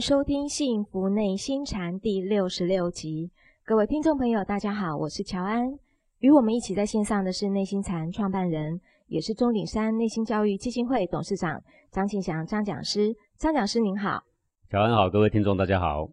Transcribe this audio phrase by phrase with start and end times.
[0.00, 3.30] 收听《幸福内心禅》第六十六集。
[3.64, 5.78] 各位听众朋友，大家好，我是乔安。
[6.18, 13.14] 与我们一起在线上的是内心禅创办人，也是钟鼎山内心教育基金会董事长张庆祥张讲师。
[13.36, 14.22] 张讲师您好，
[14.70, 16.08] 乔安好，各位听众大家好。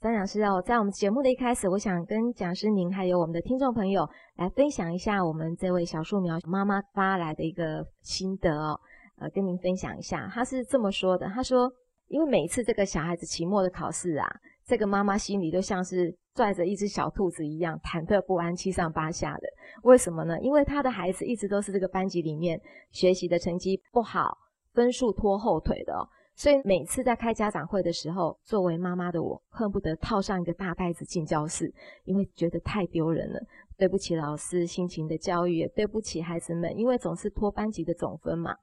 [0.00, 8.80] 张讲师哦，在我们节目的一开始，我想跟讲师您还有我们的听众朋友来分享一下我们这位小树苗妈妈发来的一个心得哦，
[9.18, 10.28] 呃，跟您分享一下。
[10.32, 11.72] 她是这么说的，她说。
[12.08, 14.26] 因为每次这个小孩子期末的考试啊，
[14.64, 19.48] 这个妈妈心里都像是拽着一只小兔子一样，忐忑不安、七上八下的。
[19.82, 20.38] 为什么呢？
[20.40, 24.36] 因为他的孩子一直都是这个班级里面学习的成绩不好、
[24.72, 25.94] 分数拖后腿的，
[26.34, 31.72] 所以每次在开家长会的时候，作为妈妈的我恨不得套上一个大袋子进教室，
[32.04, 33.40] 因为觉得太丢人了。
[33.78, 38.56] 对不起老师辛勤的教育，也对不起孩子们，因为总是拖班级的总分嘛。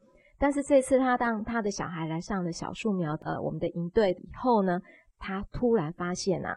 [0.43, 4.77] 但是这次他当他的小孩来上了小树苗呃我们的营队以后呢，
[5.17, 6.53] 他突然发现啊，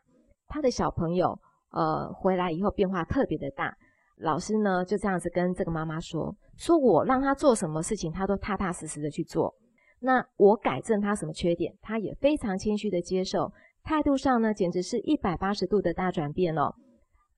[0.49, 1.39] 他的小朋友
[1.71, 3.73] 呃回来以后变化特别的大。
[4.17, 9.55] 老师呢就这样子跟这个妈妈说，说我让他做什么事情，他都踏踏实实的去做。
[10.01, 13.53] 那我改正他什么缺点，他也非常谦虚的接受，
[13.85, 16.75] 态度上呢简直是一百八十度的大转变哦。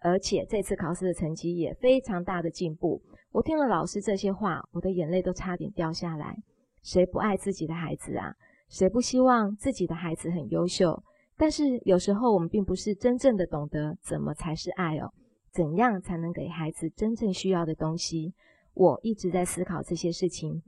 [0.00, 3.02] 而且这次考试的成绩也非常大的进步。
[3.38, 6.36] 我听了老师这些话，我的眼泪都差点掉下来。
[6.82, 8.34] 谁不爱自己的孩子啊？
[8.68, 11.00] 谁不希望自己的孩子很优秀？
[11.36, 15.12] 但是有时候我们并不是真正的懂得怎么才是爱哦，
[15.52, 18.34] 怎样才能给孩子真正需要的东西？
[18.74, 20.60] 我一直在思考这些事情。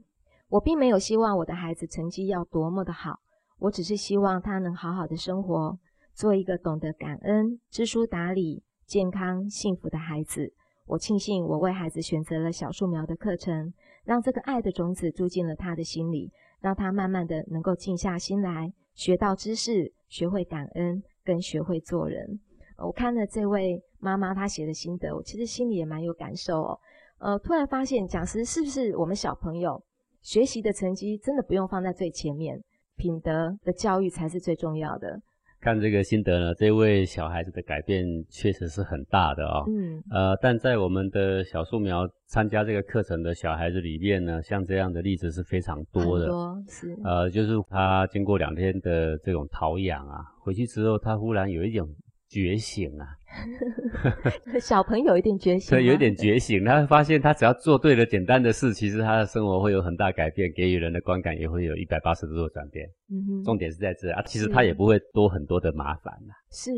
[0.47, 3.19] 我并没有希望我的孩子成绩要多么的好，
[3.59, 5.77] 我只是希望他能好好的生活，
[6.13, 8.63] 做一个懂得感恩、知书达理。
[8.87, 10.53] 健康幸福的孩子，
[10.85, 22.39] 我庆幸我为孩子选择了小树苗的课程，让这个爱的种子住进了他的心里，让他慢慢的能够静下心来，学到知识，学会感恩，跟学会做人。
[22.77, 26.79] 我看了这位妈妈她写的心得，我其实心里也蛮有感受哦。
[27.19, 29.81] 呃，突然发现讲师是不是我们小朋友
[30.21, 32.59] 学习的成绩真的不用放在最前面，
[32.97, 35.21] 品德的教育才是最重要的。
[35.61, 39.63] 看这个心得呢，这位小孩子的改变确实是很大的哦。
[39.67, 40.03] 嗯。
[40.09, 46.27] 呃，但在我们的小树苗参加这个课程的小孩子里面呢，像这样的例子是非常多的。
[46.27, 46.97] 多是。
[47.03, 51.87] 呃，就是他经过两天的这种陶养啊，回去之后他忽然有一种。
[52.31, 53.05] 觉醒啊！
[54.59, 56.63] 小朋友有点觉醒，对，有点觉醒。
[56.65, 62.87] 他会发现，他只要做对了简单的事，其实他的生活会有很大改变，给予人的观感也会有一百八十度的转变。
[63.09, 66.33] 嗯哼，重点是在这啊，其实他也不会多很多的麻烦呐。
[66.51, 66.71] 是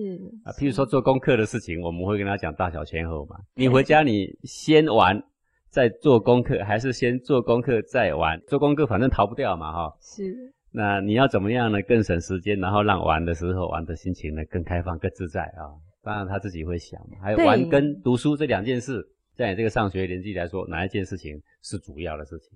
[0.46, 3.36] 啊，譬如说做功课的事情，我们会跟他讲大小前后嘛。
[3.56, 5.22] 你回家你先玩
[5.70, 8.40] 再做功课，还是先做功课再玩？
[8.48, 9.94] 做功课反正逃不掉嘛，哈。
[10.02, 10.36] 是。
[10.76, 11.80] 那你要怎么样呢？
[11.84, 15.70] 更省时间，然后让玩的时候玩的心情呢更开放、更自在啊！
[16.04, 22.50] 当然他自己会想，还有玩跟读书这两件事，在你这个上学年纪来说，哪一件事情是主要的事情？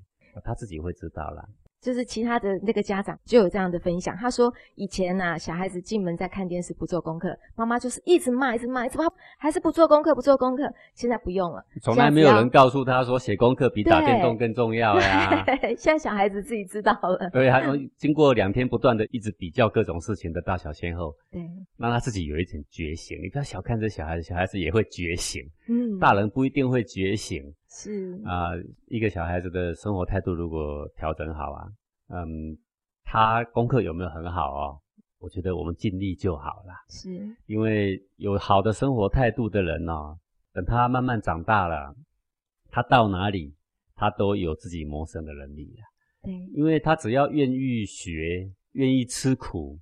[0.44, 1.50] 他自己会知道了。
[1.80, 9.06] 就是其他的那个家长就有这样的分享，他说以前呐，小孩子进门在看电视不做功课，妈妈就是一直骂，一直骂，一直骂，
[9.38, 10.64] 还是不做功课，不做功课。
[10.96, 15.46] 现在不用了，从来没有人告诉他说写功课比打电动更重要呀。
[15.78, 17.30] 现在小孩子自己知道了。
[17.32, 17.62] 对，他
[17.98, 21.42] 经过两天不断的一直比较各种事情的大小先后，对，
[21.78, 23.18] 让他自己有一点觉醒。
[23.22, 25.44] 你不要小看这小孩子，小孩子也会觉醒。
[25.70, 27.44] 嗯，大人不一定会觉醒。
[27.80, 28.50] 是啊，
[28.88, 31.68] 一个小孩子的生活态度如果调整好啊，
[32.08, 32.58] 嗯，
[33.04, 34.82] 他功课有没有很好哦？
[35.20, 36.74] 我觉得我们尽力就好了。
[36.90, 40.18] 是，因为有好的生活态度的人哦，
[40.54, 41.96] 等他慢慢长大了，
[42.72, 43.56] 他到哪里
[43.96, 45.84] 他都有自己谋生的能力了。
[46.24, 49.80] 对，因为他只要愿意学，愿意吃苦，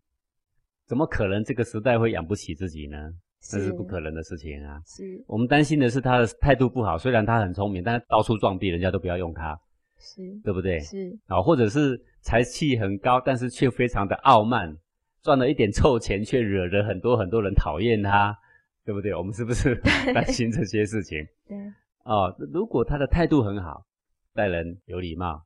[0.86, 2.98] 怎么可能这个时代会养不起自己呢？
[3.48, 4.82] 这是不可能的事情啊！
[4.86, 9.56] 是我们担心的是他的态度不好，虽然他很聪明，但是到处撞壁，人家都不要用他，
[10.00, 10.80] 是，对不对？
[10.80, 14.76] 是啊，或者是才气很高，但是却非常的傲慢，
[15.22, 18.36] 赚了一点臭钱，却惹得很多很多人讨厌他，
[18.84, 19.14] 对不对？
[19.14, 19.76] 我们是不是
[20.12, 21.24] 担心这些事情？
[21.48, 21.58] 对
[22.04, 23.86] 哦，如果他的态度很好，
[24.34, 25.44] 待人有礼貌，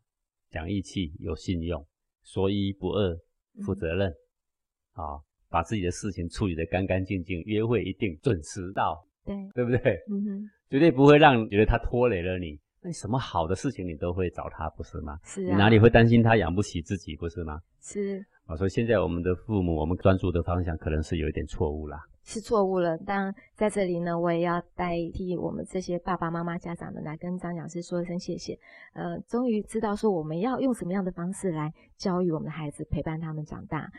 [0.49, 1.85] 讲义气，有信用，
[2.23, 3.17] 说一不二，
[3.65, 4.13] 负责任，
[4.93, 5.19] 啊。
[5.49, 9.99] 把自己的事情处理得干干净净，约会一定准时到，对对不对？
[10.09, 12.59] 嗯哼，绝对不会让觉得他拖累了你。
[12.81, 15.19] 那什么好的事情你都会找他，不是吗？
[15.23, 15.51] 是啊。
[15.51, 17.59] 你哪里会担心他养不起自己，不是吗？
[17.81, 21.99] 是啊，所以现在我们的父母，我们专注的方向可能是有一点错误啦。
[22.23, 22.97] 是错误了。
[23.05, 28.57] 但在这里呢，我也要代替我们这些爸爸妈妈、家长们来跟张讲师说一声谢谢。
[28.93, 33.89] 呃，终于知道说我们要用什么样的方式来教育我们的孩子，陪伴他们长大。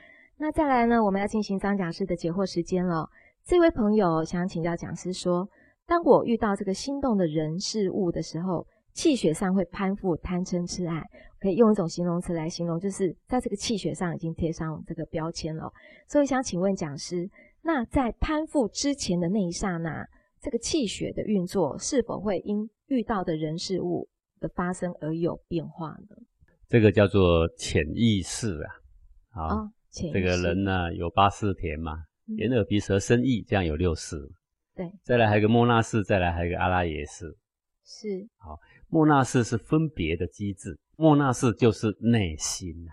[0.42, 3.06] 那再来呢，我们要进行张讲师的解惑时间了。
[3.44, 5.46] 这位朋友想请教讲师说，
[5.86, 11.04] 当我遇到这个心动的人事物的时候，气血上会攀附、贪嗔痴爱，
[11.38, 15.70] 可以用一种形容词来形容，就是在这个气血上已经贴上这个标签了。
[16.08, 17.28] 所以想请问讲师，
[17.60, 20.08] 那在攀附之前的那一刹那，
[20.40, 24.08] 这个气血的运作是否会因遇到的人事物
[24.40, 26.16] 的发生而有变化呢？
[26.66, 28.72] 这个叫做潜意识啊。
[29.32, 32.04] 好，这个人呢有八四田嘛，
[32.36, 34.16] 眼耳鼻舌身意，这样有六识。
[34.74, 37.36] 对，再来还有一个莫那氏，再来还有一个阿拉耶识。
[37.84, 38.58] 是，好。
[38.88, 42.90] 莫那氏是分别的机制，莫那氏就是内心呐。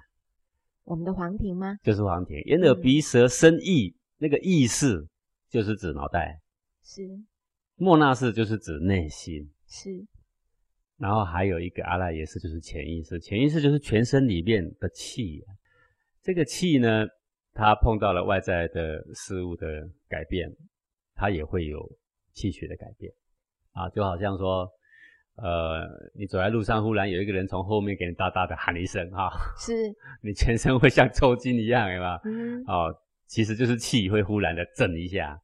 [0.84, 1.78] 我们的黄庭吗？
[1.84, 5.08] 就是黄庭，眼耳鼻舌身意，那个意识
[5.50, 6.40] 就是指脑袋。
[6.84, 7.02] 是。
[7.76, 9.50] 莫那氏就是指内心。
[9.68, 10.06] 是。
[10.98, 13.20] 然后还有一个阿赖耶识，就是潜意识。
[13.20, 15.44] 潜意识就是全身里面的气。
[16.28, 17.08] 这个气呢，
[17.54, 19.66] 它碰到了外在的事物的
[20.10, 20.54] 改变，
[21.16, 21.90] 它也会有
[22.34, 23.10] 气血的改变。
[23.72, 24.70] 啊，就好像说。
[25.40, 29.72] 呃，你走在路上，忽然有一个人从后面给你大大的喊一声，哈，是，
[30.24, 32.20] 你全身会像抽筋一样，对吧？
[32.26, 32.92] 嗯，哦，
[33.28, 35.40] 其实就是气会忽然的震一下。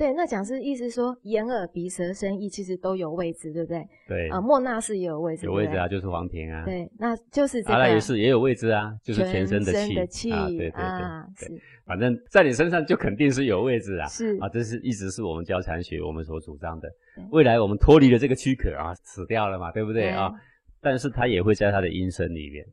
[0.00, 3.86] 对，那讲是意思说，眼耳鼻舌身意其实都有位置，对不对？
[4.08, 4.30] 对。
[4.30, 6.64] 啊，莫那是也有位置，有位置啊，就是黄庭啊。
[6.64, 11.62] 对，那就是阿赖耶识也有位置啊，就是全身的气啊，对对对对。
[11.84, 14.06] 反正在你身上就肯定是有位置啊。
[14.06, 16.88] 是啊，这是一直是我们交禅学我们所主张的。
[17.30, 20.32] 未来我们脱离了这个躯壳啊，死掉了嘛，对不对啊？
[20.80, 22.64] 但是它也会在它的阴身里面。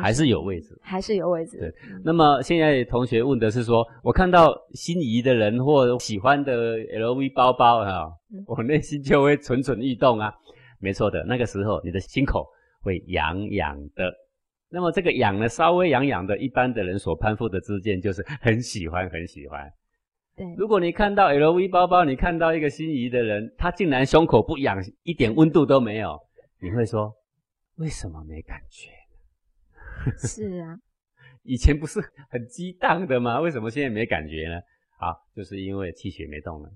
[0.00, 1.58] 还是有位置，还是有位置。
[1.58, 8.08] 对，那么现在同学问的是说，我看到心仪的人或喜欢的 LV 包包啊，
[8.46, 10.32] 我内心就会蠢蠢欲动啊。
[10.80, 12.46] 没错的，那个时候你的心口
[12.82, 14.12] 会痒痒的。
[14.70, 19.70] 那么这个痒呢，稍微痒痒的，一般的人所攀附的之间就是很喜欢，很喜欢。
[20.36, 26.18] 对，如果你看到 LV 包包，你看到一个心仪的人，他竟然胸口不痒，一点温度都没有，
[26.60, 27.12] 你会说
[27.76, 28.90] 为什么没感觉？
[30.18, 30.78] 是啊，
[31.42, 32.00] 以前不是
[32.30, 33.40] 很激荡的吗？
[33.40, 34.60] 为什么现在没感觉呢？
[34.98, 36.70] 啊，就是因为气血没动了。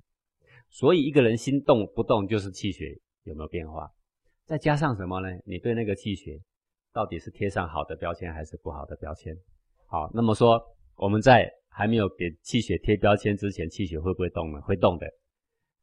[0.68, 3.90] 所以一个人心动不动，就是气血有没有变化？
[4.44, 5.28] 再加上什么呢？
[5.44, 6.40] 你对那个气血
[6.92, 9.36] 到底是贴上好的标签还是不好的标签？
[9.86, 10.60] 好，那么说
[10.96, 14.60] 我们在还没有给气血贴标签之前，气血会不会动呢？
[14.62, 15.06] 会动的，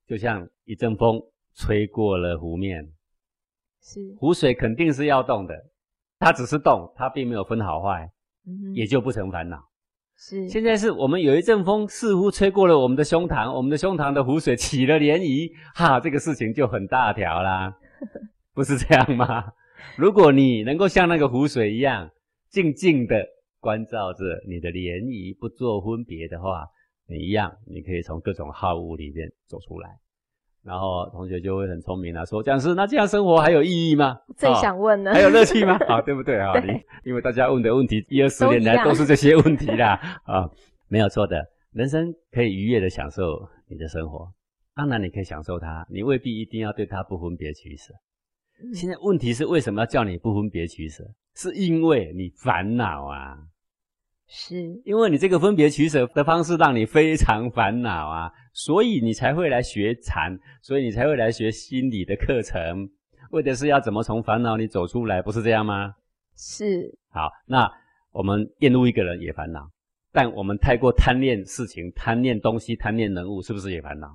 [0.07, 1.21] 就像一阵风
[1.55, 2.91] 吹过了湖面，
[3.81, 5.55] 是湖水肯定是要动的。
[6.19, 8.11] 它只是动，它并没有分好坏，
[8.75, 9.57] 也就不成烦恼。
[10.17, 17.73] 是，现在是我们有一阵风似乎吹过了我们的胸膛，我们的胸膛的湖水起了涟漪，哈，这个事情就很大条啦，
[18.53, 19.45] 不是这样吗？
[19.95, 22.09] 如果你能够像那个湖水一样，
[22.49, 23.25] 静静的
[23.61, 26.67] 关照着你的涟漪，不做分别的话，
[27.07, 29.97] 你一样，你可以从各种好恶里面走出来。
[30.69, 34.15] 然后同学就会很聪明了，说讲师，那这样生活还有意义吗？
[34.37, 35.73] 最想问呢，还有乐趣吗？
[35.89, 36.53] 啊，对不对啊？
[36.59, 40.47] 你因为大家问的问题一二十年来都是这些问题啦，啊，
[40.87, 44.31] 没有错的，人生可以愉悦的享受你的生活，
[44.75, 47.91] 当然你可以享受它，你未必一定要对它不分别取舍。
[48.75, 51.03] 现在问题是为什么要叫你不分别取舍？
[51.33, 53.39] 是因为你烦恼啊。
[54.31, 62.89] 是因为你这个分别取舍的方式让你非常烦恼啊，所以你才会来学禅，所以你才会来学心理的课程，
[63.31, 65.95] 为的是要怎么从烦恼里走出来，不是这样吗？
[66.35, 66.93] 是。
[67.09, 67.71] 好，那
[68.11, 69.71] 我们厌恶一个人也烦恼，
[70.11, 74.13] 但我们太过贪恋事情、贪恋东西、贪恋人物，是不是也烦恼？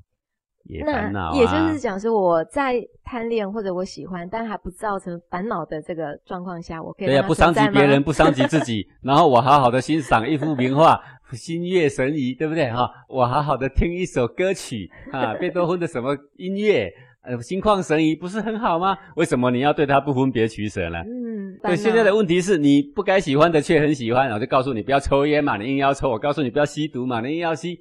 [0.65, 1.37] 也烦恼啊！
[1.37, 11.01] 也就是讲说，我在贪恋或者我喜欢，但还不造成烦恼的这个状况下，我可以对呀，不伤及别人，不伤及自己， 然后我好好的欣赏一幅名画，
[11.33, 12.91] 心悦神怡，对不对哈？
[13.09, 16.91] 我好好的听一首歌曲啊，贝多芬的什么音乐，
[17.23, 18.97] 呃，心旷神怡，不是很好吗？
[19.17, 20.99] 为什么你要对他不分别取舍呢？
[21.01, 27.81] 嗯，对，现在的问题是你不该喜欢的却很喜欢，我就告诉你不要抽烟嘛，你硬要抽；我告诉你不要吸毒嘛，你硬要吸。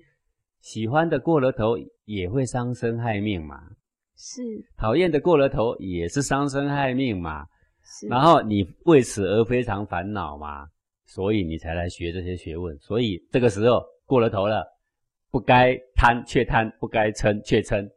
[0.61, 3.61] 喜欢的过了头也会伤身害命嘛，
[4.17, 4.41] 是
[4.77, 7.45] 讨厌的过了头也是伤身害命嘛，
[7.83, 8.07] 是。
[8.07, 10.67] 然后你为此而非常烦恼嘛，
[11.05, 12.77] 所以你才来学这些学问。
[12.79, 14.65] 所以这个时候过了头了，
[15.31, 17.89] 不该贪却贪，不该嗔却嗔，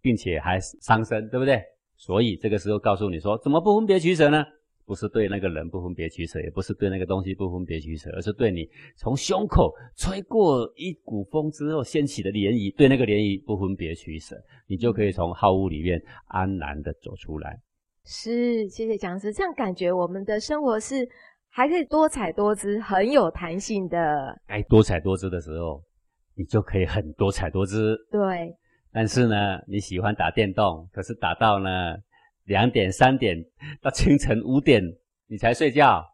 [0.00, 1.62] 并且还伤身，对不对？
[1.96, 4.44] 所以这个时候告诉你说，怎么不分别取舍呢？
[4.86, 14.36] 不是对那个人不分别取舍，也不是对那个东西不分别取舍，而是对你从胸口吹过一股风之后掀起的涟漪，对那个涟漪不分别取舍，
[14.66, 17.58] 你就可以从好物里面安然的走出来。
[18.04, 21.08] 是，谢谢讲师，这样感觉我们的生活是
[21.48, 24.38] 还可以多彩多姿，很有弹性的。
[24.46, 25.82] 该多彩多姿的时候，
[26.36, 27.96] 你就可以很多彩多姿。
[28.10, 28.54] 对。
[28.92, 31.96] 但是呢，你喜欢打电动，可是打到呢
[32.44, 33.36] 两点、三点
[33.82, 34.82] 到清晨五点
[35.26, 36.04] 你才睡觉。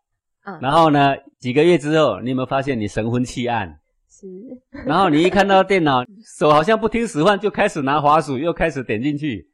[0.44, 0.58] 嗯。
[0.60, 3.80] 然后呢，几个月之后，你有没有发现你神魂气暗？
[4.08, 4.26] 是。
[4.86, 6.04] 然后你一看到电脑，
[6.38, 9.48] 手好像不听使唤，就开始拿滑鼠，又开始点进去。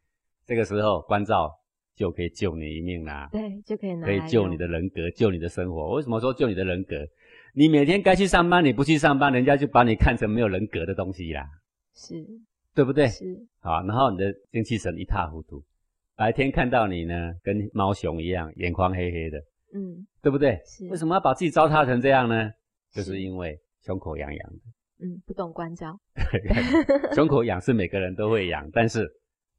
[0.47, 1.51] 这个时候关照
[1.97, 3.29] 就可以救你一命啦。
[3.33, 4.07] 对，就可以拿。
[4.07, 5.95] 可以救你的人格，救你的生活。
[5.95, 6.97] 为什么说救你的人格？
[7.53, 11.45] 你每天该去上班，你不去上班，人家就把你看成没有人格的东西啦。
[11.95, 12.25] 是。
[12.75, 13.09] 对不对？
[13.09, 13.25] 是。
[13.61, 15.65] 好，然后你的精气神一塌糊涂，
[16.17, 19.39] 白天看到你呢，跟猫熊一样，眼眶黑黑的，
[19.75, 20.59] 嗯，对不对？
[20.65, 20.89] 是。
[20.89, 22.51] 为什么要把自己糟蹋成这样呢？
[22.91, 25.05] 就是因为胸口痒痒的。
[25.05, 25.95] 嗯，不懂关照。
[27.15, 29.07] 胸口痒是每个人都会痒，但是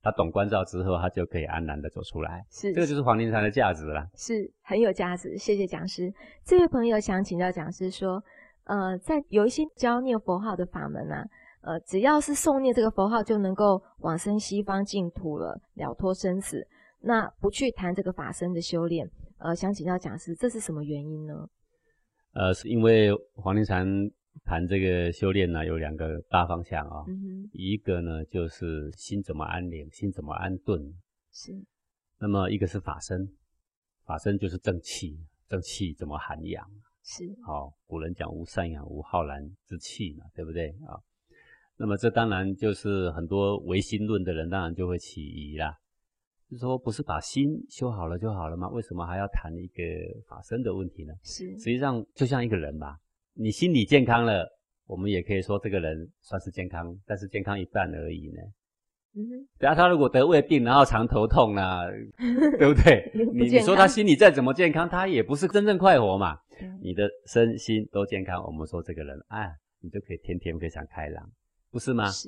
[0.01, 2.43] 他懂关照之后，他就可以安然的走出来。
[2.49, 2.73] 是。
[2.73, 4.07] 这个就是黄庭禅的价值了。
[4.15, 6.11] 是很有价值，谢谢讲师。
[6.43, 8.23] 这位朋友想请教讲师说，
[8.63, 11.23] 呃，在有一些教念佛号的法门呢。
[11.67, 16.65] 呃，只要是诵念这个佛号，就能够往生西方净土了，了脱生死。
[17.01, 19.05] 那不去谈这个法身的修炼，
[19.37, 21.49] 呃，想请教讲师，这是什么原因呢？
[22.31, 23.85] 呃，是因为黄庭禅
[24.45, 27.03] 谈这个修炼呢，有两个大方向啊。
[27.09, 30.81] 嗯一个呢就是心怎么安宁，心怎么安顿。
[31.33, 31.51] 是。
[32.17, 33.27] 那么一个是法身，
[34.05, 35.19] 法身就是正气，
[35.49, 36.65] 正气怎么涵养？
[37.03, 37.25] 是。
[37.45, 40.95] 好，古人讲无善养，无浩然之气嘛，对不对啊？
[41.77, 45.77] 那么这当然就是很多唯心论的人当然就会起疑啦，
[46.49, 48.67] 就说不是把心修好了就好了吗？
[48.69, 49.83] 为什么还要谈一个
[50.27, 51.13] 法身的问题呢？
[51.23, 52.97] 是，实际上就像一个人吧，
[53.33, 54.47] 你心理健康了，
[54.87, 58.41] 我们也可以说这个人算是健康，但是健康一半而已呢。
[59.15, 61.81] 嗯，等下他如果得胃病，然后常头痛啊，
[62.57, 63.11] 对不对？
[63.33, 66.37] 你你说他心理再怎么健康，他也不是真正快活嘛。
[66.81, 69.47] 你的身心都健康，我们说这个人，哎，
[69.79, 71.29] 你就可以天天非常开朗。
[71.77, 72.09] 不是吗？
[72.09, 72.27] 是，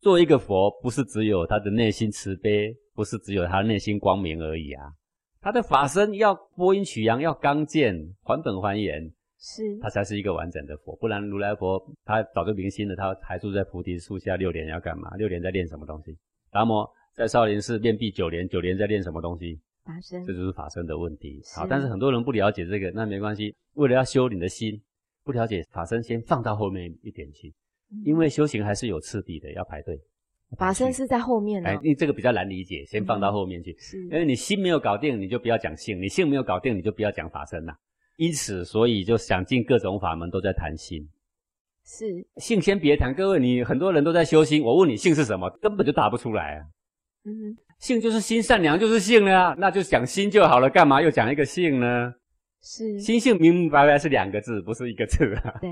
[0.00, 4.90] 做一个佛，不是只有他的内心慈悲，不是只有他内心光明而已啊。
[5.38, 10.96] 他的法身要播音取阳，要刚健，还本还原，是，他才是一个完整的佛。
[10.96, 15.14] 不然如来佛他早就明心了，他还住在菩提树下六年要干嘛？
[15.18, 16.16] 六年在练什么东西？
[16.50, 19.60] 达摩在少林寺练臂九年，九年在练什么东西？
[19.84, 21.42] 法身，这就是法身的问题。
[21.54, 23.54] 好，但是很多人不了解这个，那没关系。
[23.74, 24.80] 为了要修你的心，
[25.22, 27.52] 不了解法身，先放到后面一点去。
[28.04, 29.98] 因为修行还是有次第的，要排队。
[30.56, 33.76] 法身是在后面的，哎，你这个比较难理解，先放到后面去。
[33.78, 37.74] 是，因为你心没有搞定，你就不要讲性；你性没有搞定，你就不要讲法身呐。
[38.16, 41.06] 因此，所以就想尽各种法门都在谈心。
[41.84, 43.12] 是，性先别谈。
[43.14, 46.64] 各位，你很多人都在修心，我问你性是什么，根本就答不出来啊。
[47.24, 52.14] 嗯，性就是心善良，就是性了，那就讲心就好了，干嘛又讲一个性呢？
[52.62, 55.58] 是，心性明明白白是两个字，不是一个字啊。
[55.60, 55.70] 对，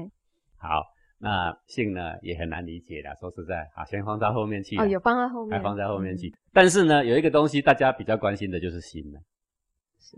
[0.57, 0.83] 好。
[1.25, 4.77] 那性呢也很难理解的，说实在，好，先放到后面去。
[4.77, 6.31] 哦，有放在后面，还放在后面去。
[6.53, 9.19] 但是呢，有一个东西大家比较关心的就是心了。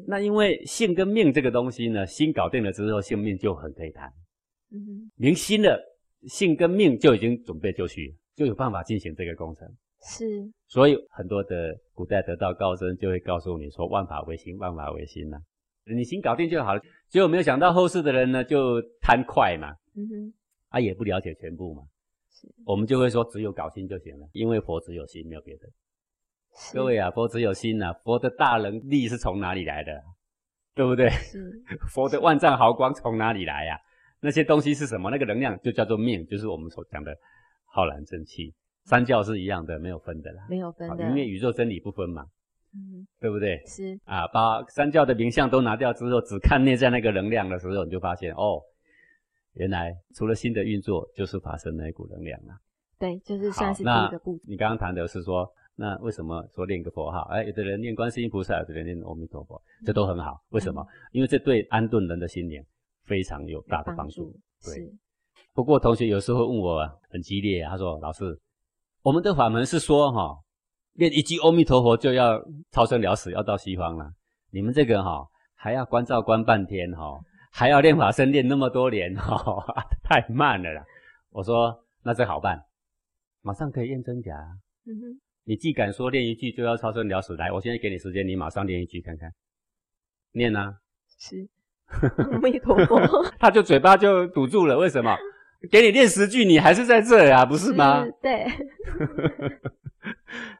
[0.06, 4.12] 那因为性跟命这个东西呢，心搞定了之后，性命就很可以谈。
[4.72, 5.80] 嗯，明心了，
[6.26, 9.66] 性跟命就已经准备就绪，就有办法进行这个工程。
[10.02, 10.26] 是。
[10.66, 15.38] 所以很多的古代得道高僧就会告诉你说：“万法唯心，万法唯心呐，
[15.84, 19.68] 你心搞定就好了。”结果没有想到后世的人呢，就贪快嘛。
[19.94, 20.34] 嗯哼。
[20.76, 21.82] 他也不了解全部嘛，
[22.66, 25.66] 我们就会说只有搞心就行了，因为佛只有心，没有别的。
[26.74, 30.02] 各位啊，佛只有心呐，佛的大能力是从哪里来的？
[30.74, 31.08] 对不对？
[31.88, 33.78] 佛的万丈豪光从哪里来呀？
[34.20, 35.10] 那些东西是什么？
[35.10, 37.16] 那个能量就叫做命，就是我们所讲的
[37.64, 38.52] 浩然正气。
[38.84, 42.26] 三教是一样的，没有分的啦，没有分的，因为宇宙真理不分嘛，
[42.74, 43.64] 嗯，对不对？
[43.64, 48.60] 是啊，把三教的名相都拿掉之后，只看内在那个能量的时候，你就发现哦。
[49.56, 52.54] 原来除了新的运作，就是发生那一股能量了。
[52.98, 54.40] 对，就是算是第一个步。
[54.46, 57.20] 你刚刚谈的是说，那为什么说念个佛号？
[57.30, 60.40] 哎，有的人念观世音菩萨，有的人念阿弥陀佛，这都很好。
[60.50, 60.86] 为什么？
[61.12, 62.64] 因为这对安顿人的心灵
[63.04, 64.34] 非常有大的帮助。
[64.64, 64.90] 对。
[65.52, 68.38] 不过同学有时候问我很激烈，他说：“老师，
[69.02, 70.38] 我们的法门是说哈，
[70.94, 74.10] 念一句阿弥陀佛就要超生了死，要到西方了。
[74.50, 77.18] 你们这个哈还要关照关半天哈。”
[77.58, 79.64] 还要练法身练那么多年，哈，
[80.04, 80.84] 太慢了啦。
[81.30, 82.62] 我说那这好办，
[83.40, 84.34] 马上可以验真假。
[84.84, 89.32] 嗯哼，你既敢说练一句就要超生了死，来，我现在给你时间，你马上练一句看看。
[90.32, 90.76] 念啊，
[91.18, 91.48] 是
[92.18, 93.00] 阿弥陀佛。
[93.40, 95.16] 他就嘴巴就堵住了，为什么？
[95.70, 98.04] 给你练十句，你还是在这啊，不是吗？
[98.20, 98.46] 对。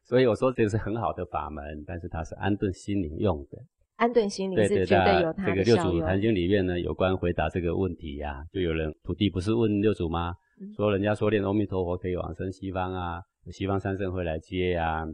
[0.02, 3.58] 所以我说这是很好的法门，但是它是安顿心灵用的。
[3.96, 10.34] 安顿心灵是觉得有它的这个六祖坛经里面呢，有关回答这个问题呀，就有人徒弟不是问六祖吗？
[10.76, 15.06] 说人家说念阿弥陀佛可以往生西方啊，西方三圣会来接呀，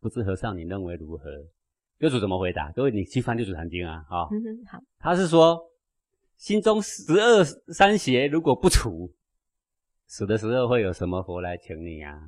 [0.00, 1.30] 不知和尚你认为如何？
[1.98, 2.70] 六祖怎么回答？
[2.72, 4.24] 各位你去翻六祖坛经啊，好，
[4.70, 5.58] 好，他是说
[6.36, 7.42] 心中十二
[7.72, 9.10] 三邪如果不除，
[10.06, 12.20] 死的时候会有什么佛来请你啊？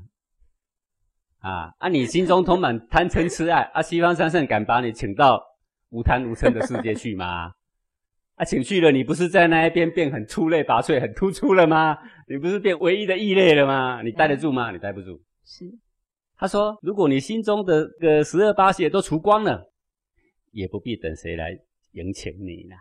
[1.38, 1.88] 啊啊！
[1.88, 3.80] 你心中充满贪嗔痴爱啊！
[3.80, 5.42] 西方三圣敢把你请到
[5.90, 7.52] 无贪无嗔的世界去吗？
[8.36, 11.98] 啊，请去了，你不是在那一边变很出类拔萃、很突出了吗？
[12.26, 14.00] 你不是变唯一的异类了吗？
[14.02, 14.70] 你待得住吗？
[14.70, 15.20] 你待不住。
[15.44, 15.66] 是。
[16.36, 19.70] 他说：如果你心中的个十二八邪都除光了，
[20.52, 21.50] 也不必等谁来
[21.92, 22.76] 迎请你了。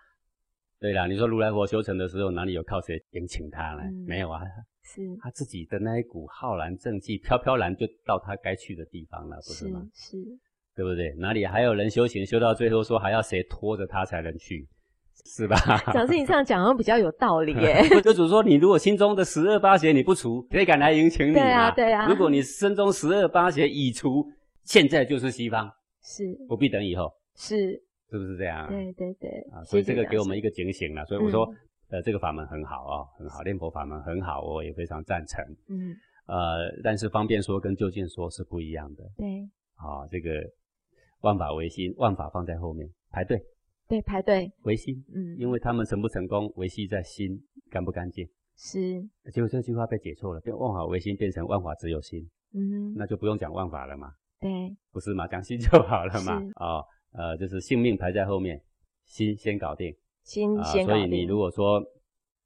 [0.80, 3.84] 对啦，你说如来佛修成的时候，哪里有靠谁迎请他呢？
[4.08, 4.42] 没有啊。
[4.82, 9.86] 是他自己的那一股浩然正气，飘飘然就到他该去的地方了，不是吗？
[9.94, 10.18] 是，
[10.80, 11.14] 对不对？
[11.18, 14.66] 哪里还有人修行修到最后说还要谁拖着他才能去，
[15.26, 15.58] 是吧？
[15.92, 17.84] 讲事情这样讲，好像比较有道理耶。
[18.02, 21.34] 就主说，你如果心中的十二八邪你不除，谁敢来迎请你？
[21.34, 22.08] 对啊，对啊。
[22.08, 24.26] 如果你心中十二八邪已除，
[24.64, 25.70] 现在就是西方，
[26.02, 27.56] 是不必等以后，是
[28.10, 28.66] 是不是这样？
[28.70, 29.30] 对对对。
[29.52, 31.06] 啊，所以这个给我们一个警醒了。
[31.06, 31.46] 所以我说。
[31.92, 35.44] 呃，这个法门很好哦，很好，念佛法门很好，我也非常赞成。
[35.70, 35.90] 嗯，
[36.28, 39.04] 呃，但是方便说跟就近说是不一样的。
[39.18, 39.26] 对，
[39.74, 40.30] 啊，这个
[41.22, 43.42] 万法唯心，万法放在后面排队。
[43.88, 44.52] 对，排队。
[44.64, 48.28] 唯心，嗯，因为他们成不成功，维系在心干不干净。
[48.56, 49.02] 是。
[49.34, 52.30] 结果这句话被解错了，变万法唯心变成万法只有心。
[52.54, 54.12] 嗯，那就不用讲万法了嘛。
[54.40, 54.50] 对。
[54.92, 55.28] 不是嘛？
[55.28, 56.34] 讲心就好了嘛。
[56.56, 58.62] 啊，呃，就是性命排在后面，
[59.06, 59.96] 心先搞定。
[60.24, 61.84] 新鲜所以你如果说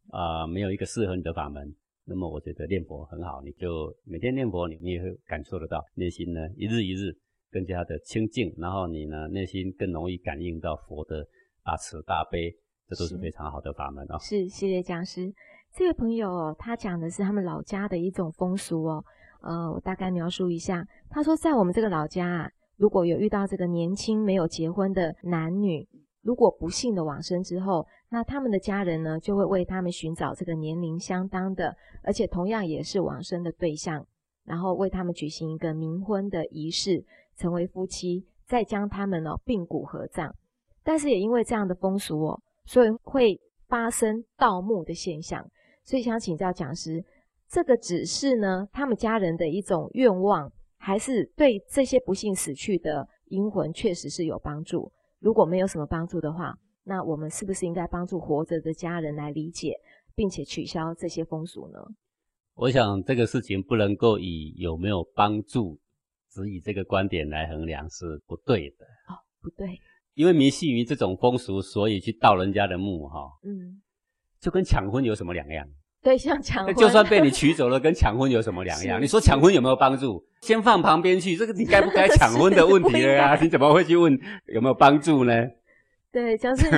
[0.09, 7.13] 啊没有一个适合你的法门，那么我觉得念佛很好，你就每天念佛，你你也会感受得到内心呢一日一日
[7.53, 11.23] 更加的清净，然后你呢内心更容易感应到佛的
[11.63, 12.51] 大慈大悲，
[12.89, 14.17] 这都是非常好的法门哦。
[14.19, 15.31] 是，谢谢讲师。
[15.75, 19.05] 这位朋友哦，他讲的是他们老家的一种风俗哦，
[19.41, 20.83] 呃，我大概描述一下。
[21.09, 25.87] 他说在我们这个老家啊，如果有遇到这个年轻没有结婚的男女。
[26.25, 34.07] 如果不幸的往生之后，那他们的家人呢，就会为他们寻找这个年龄相当的，而且同样也是往生的对象，
[34.45, 37.03] 然后为他们举行一个冥婚的仪式，
[37.37, 40.33] 成为夫妻，再将他们呢并骨合葬。
[40.83, 45.45] 但是也因为这样的风俗哦，所以会发生盗墓的现象。
[45.83, 47.03] 所以想请教讲师，
[47.49, 54.91] 这个只是呢他们家人的一种愿望，还是对这些不幸死去的阴魂确实是有帮助？
[55.19, 59.73] 如果没有什么帮助的话，那我们是不是应该帮助活着的家人来理解，
[60.15, 61.79] 并且取消这些风俗呢？
[62.55, 65.79] 我想这个事情不能够以有没有帮助，
[66.33, 68.85] 只以这个观点来衡量是不对的。
[69.07, 69.79] 哦，不对，
[70.15, 73.79] 因为迷信于这种风俗，所以去盗人家的墓，哈，嗯，
[74.39, 75.65] 就跟抢婚有什么两样？
[76.01, 78.99] 对，像抢 婚，就算被你娶走了，跟抢婚有什么两样？
[79.01, 80.25] 你说抢婚有没有帮助？
[80.41, 83.37] 先放旁边去，这个你该不该 抢婚的问题了呀？
[83.39, 84.11] 你怎么会去问
[84.47, 85.33] 有没有帮助呢？
[86.11, 86.69] 对，就是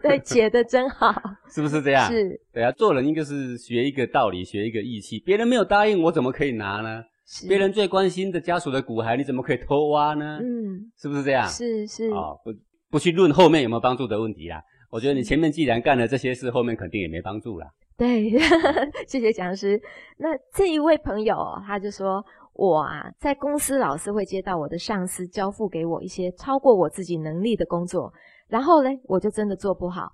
[0.00, 1.12] 对解的真好，
[1.48, 2.06] 是不是这样？
[2.08, 5.18] 是，对啊，做人应该是学一个道理，学一个义气。
[5.18, 7.02] 别人没有答应，我怎么可以拿呢？
[7.48, 10.38] 别人最关心的家属的骨骸，你怎么可以偷挖呢？
[10.40, 11.46] 嗯，是不是这样？
[11.48, 12.52] 是是啊，不
[12.90, 14.62] 不去论后面有没有帮助的问题啦。
[14.90, 17.66] 我觉得你前面既然干了这些事，后面肯定也没帮助啦。
[17.96, 18.30] 对，
[19.08, 19.80] 谢谢讲师。
[20.18, 21.36] 那这一位朋友，
[21.66, 28.12] 他就说：“我啊，在公司老是会接到我的上司交付给我一些超过我自己能力的工作，
[28.48, 30.08] 然后呢，我就真的做不好，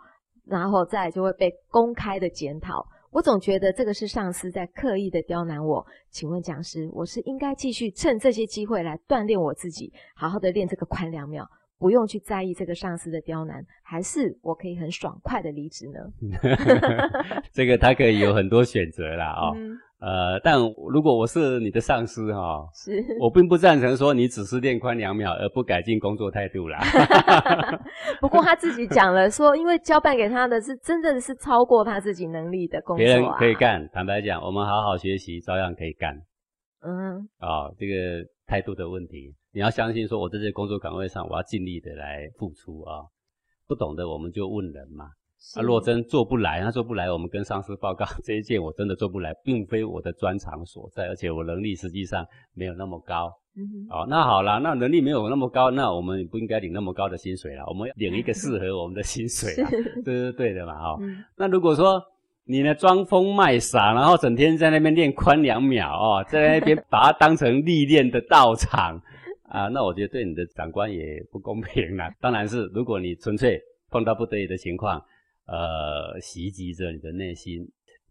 [0.46, 2.86] 然后再就会被公开的检讨。
[3.12, 5.86] 我总觉得这个是上司在刻意的刁难我。
[6.10, 11.46] 请问讲师，我是应该继续趁这些机会来锻炼我自己，好好的练这个宽两秒？”
[11.78, 15.98] 不用去在意这个上司的刁难，还是我可以很爽快的离职呢？
[17.52, 19.50] 这个他可以有很多选择啦，啊，
[20.02, 20.58] 呃，但
[20.90, 26.80] 如果我是你的上司哈，是我并不赞成说你只是练宽两秒而不改进工作态度啦。
[28.20, 33.88] 不过他自己讲了说，因为交办给他的是真正的是超过他自己能力的工作，别人可以干。
[33.92, 36.16] 坦白讲，我们好好学习，照样可以干。
[36.80, 39.32] 嗯，啊，这个态度的问题。
[39.52, 43.06] 你要相信，说我在这工作岗位上，我要尽力的来付出啊。
[43.68, 45.04] 不懂的我们就问人嘛。
[45.56, 52.24] 啊，若真做不来，他做不来，我们跟上司报告 这一件我真的做不来，并非我的专长所在，而且我能力实际上
[52.54, 53.32] 没有那么高。
[53.56, 53.86] 嗯。
[53.90, 59.70] 哦，那好了，那能力没有那么高，那我们不应该领那么高的薪水了，我们要领一个适合我们的薪水啊，
[60.04, 60.74] 这是对的嘛？
[60.74, 60.98] 哈。
[61.36, 62.02] 那如果说
[62.44, 69.00] 你呢装疯卖傻，然后整天在那边练宽两秒哦，在那边把它 当成历练的道场。
[69.48, 72.10] 啊，那我觉得对你的长官也不公平了。
[72.22, 74.98] 当然是，如果你纯粹碰到不得已的情况，
[75.46, 77.68] 呃，袭击着你的内心，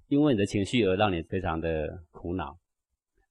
[0.09, 2.57] 因为你的情绪而让你非常的苦恼，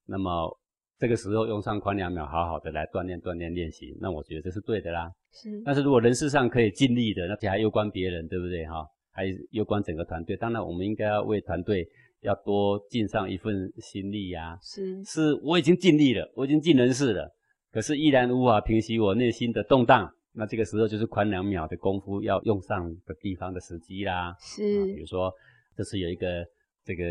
[0.05, 0.57] 那么
[0.97, 5.11] 这个时候用上宽两秒，好好的来锻炼锻炼练习，那我觉得这是对的啦。
[5.31, 5.61] 是。
[5.63, 8.85] 但是如果人事上可以尽力的，那且还攸关别人，对不对哈？
[9.11, 10.35] 还攸关整个团队。
[10.35, 11.87] 当然，我们应该要为团队
[12.21, 14.57] 要多尽上一份心力呀。
[14.61, 15.03] 是。
[15.03, 17.31] 是我已经尽力了，我已经尽人事了，
[17.71, 20.11] 可是依然无法平息我内心的动荡。
[20.33, 24.35] 那这个时候就是宽两秒的功夫要用上的地方的时机啦。
[24.39, 24.85] 是。
[24.93, 25.31] 比如说，
[25.75, 26.45] 这次有一个
[26.85, 27.03] 这个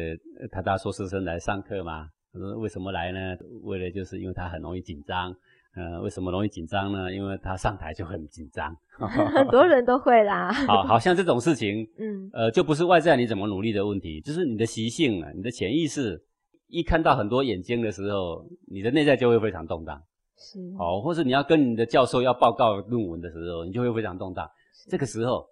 [0.50, 3.36] 他大硕士生来上课嘛，他说为什么来呢？
[3.62, 5.34] 为了就是因为他很容易紧张。
[5.76, 7.14] 呃，为什么容易紧张呢？
[7.14, 8.76] 因为他上台就很紧张。
[8.98, 10.52] 很多人都会啦。
[10.66, 16.20] 好，好像这种事情， 嗯，呃，就不是外在你怎么努力的问题，就是你的习性啊，你的潜意识，
[16.66, 20.02] 一看到很多眼睛的时候，你的内在就会非常动荡。
[20.40, 20.58] 是。
[20.78, 24.48] 哦，或是你要跟你的教授要报告论文的时候，你就会非常动荡。
[24.88, 25.46] 这个时候，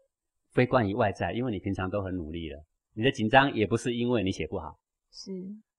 [0.52, 2.58] 非关于外在，因为你平常都很努力了，
[2.94, 4.76] 你的紧张也不是因为你写不好。
[5.12, 5.30] 是。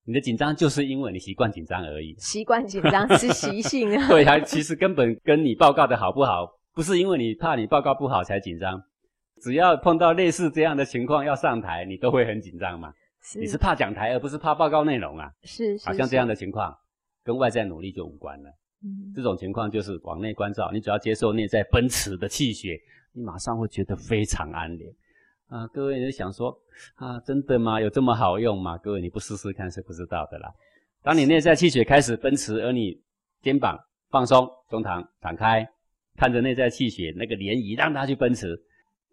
[0.06, 2.15] 你的紧张就是因为你习惯紧张而已。
[2.17, 4.08] 习惯紧张是习性啊。
[4.10, 8.82] 对啊，其实根本跟你报告的好不好，不是因为你怕你报告不好才紧张。
[9.41, 12.91] 只要碰到类似这样的情况要上台，你都会很紧张嘛。
[13.22, 13.39] 是。
[13.39, 15.30] 你是怕讲台，而不是怕报告内容啊。
[15.43, 15.78] 是。
[15.86, 16.76] 好像这样的情况，
[17.24, 18.50] 跟外在努力就无关了。
[18.84, 19.13] 嗯。
[19.15, 22.80] 这种情况就是往内关照，你只要接受内在奔驰的气血，
[23.13, 24.86] 你马上会觉得非常安宁。
[25.48, 26.56] 啊，各位人想说
[26.96, 27.82] 啊，真的吗？
[27.82, 28.78] 有这么好用吗？
[28.78, 30.54] 各位，你不试试看是不知道的啦。
[31.02, 33.02] 当你内在气血开始奔驰，而你
[33.42, 33.76] 肩膀
[34.10, 35.68] 放松，胸膛展开，
[36.15, 38.62] 看着内在气血那个涟漪，让它去奔驰，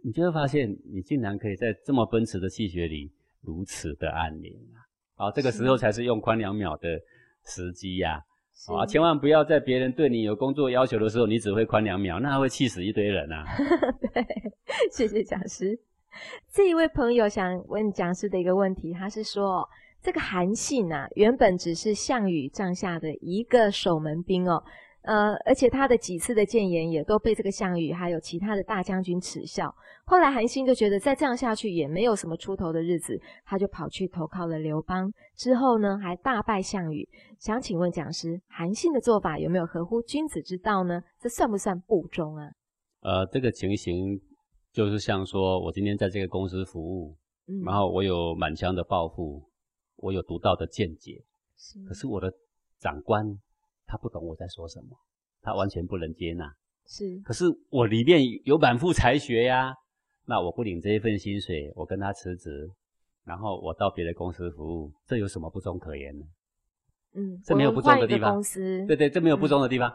[0.05, 4.85] 你就会发现，你竟然可以在这么奔驰的气血里如此的安宁啊！
[5.15, 7.01] 好，这个时候才是用宽两秒的
[7.45, 8.15] 时机呀！
[8.17, 8.21] 啊，
[8.89, 13.45] 千万不要在别人对你有工作要求的时候，你只会宽两秒，那会气死一堆人啊！
[14.15, 14.27] 对，
[14.91, 15.79] 谢谢讲师。
[16.51, 19.69] 这一位朋友想问讲师的一个问题，他是说，
[20.03, 24.65] 这个韩信啊，原本只是项羽帐下的一个守门兵哦，
[25.07, 29.75] 呃，而且他的几次的谏言也都被这个项羽还有其他的大将军耻笑。
[30.05, 35.11] 后来韩信就觉得再这样下去也没有什么出头的日子，他就跑去投靠了刘邦。
[35.35, 37.09] 之后呢，还大败项羽。
[37.39, 41.01] 想请问讲师，韩信的做法有没有合乎君子之道呢？
[41.21, 42.51] 这算不算不忠啊？
[43.01, 44.21] 呃，这个情形。
[44.73, 47.17] 就是像说，我今天在这个公司服务，
[47.49, 49.43] 嗯，然后我有满腔的抱负，
[49.97, 51.25] 我有独到的见解，
[51.57, 51.83] 是。
[51.89, 52.31] 可是我的
[52.79, 53.25] 长官
[53.87, 54.97] 他不懂我在说什么，
[55.41, 56.53] 他完全不能接纳，
[56.87, 57.19] 是。
[57.21, 59.73] 可是我里面有满腹才学呀，
[60.27, 62.71] 那我不领这一份薪水，我跟他辞职，
[63.25, 66.25] 然后我到别的公司服务，这有什么不忠可言呢？
[67.15, 68.35] 嗯，这没有不忠的地方。
[68.35, 69.93] 公司，对对，这没有不忠的地方。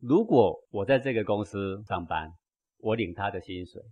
[0.00, 2.30] 如果我在这个公司上班，
[2.78, 3.82] 我领他的薪水。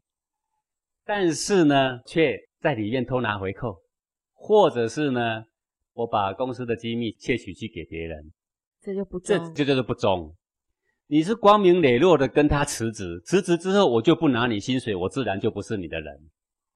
[1.05, 3.83] 但是呢，却在里面偷拿回扣，
[4.33, 5.44] 或者是呢，
[5.92, 8.33] 我把公司的机密窃取去给别人，
[8.85, 10.31] 这就不这这就是不忠。
[11.07, 16.14] 你是光明磊落的跟他辞职，辞职之后我就不拿你薪水，我自然就不是你的人，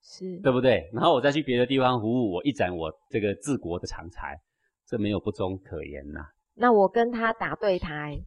[0.03, 0.89] 是对不对？
[0.95, 4.41] 然后我再去别的地方服务，我一展我这个治国的长才，
[4.87, 6.21] 这没有不忠可言呐。
[6.55, 8.19] 那我跟他打对台，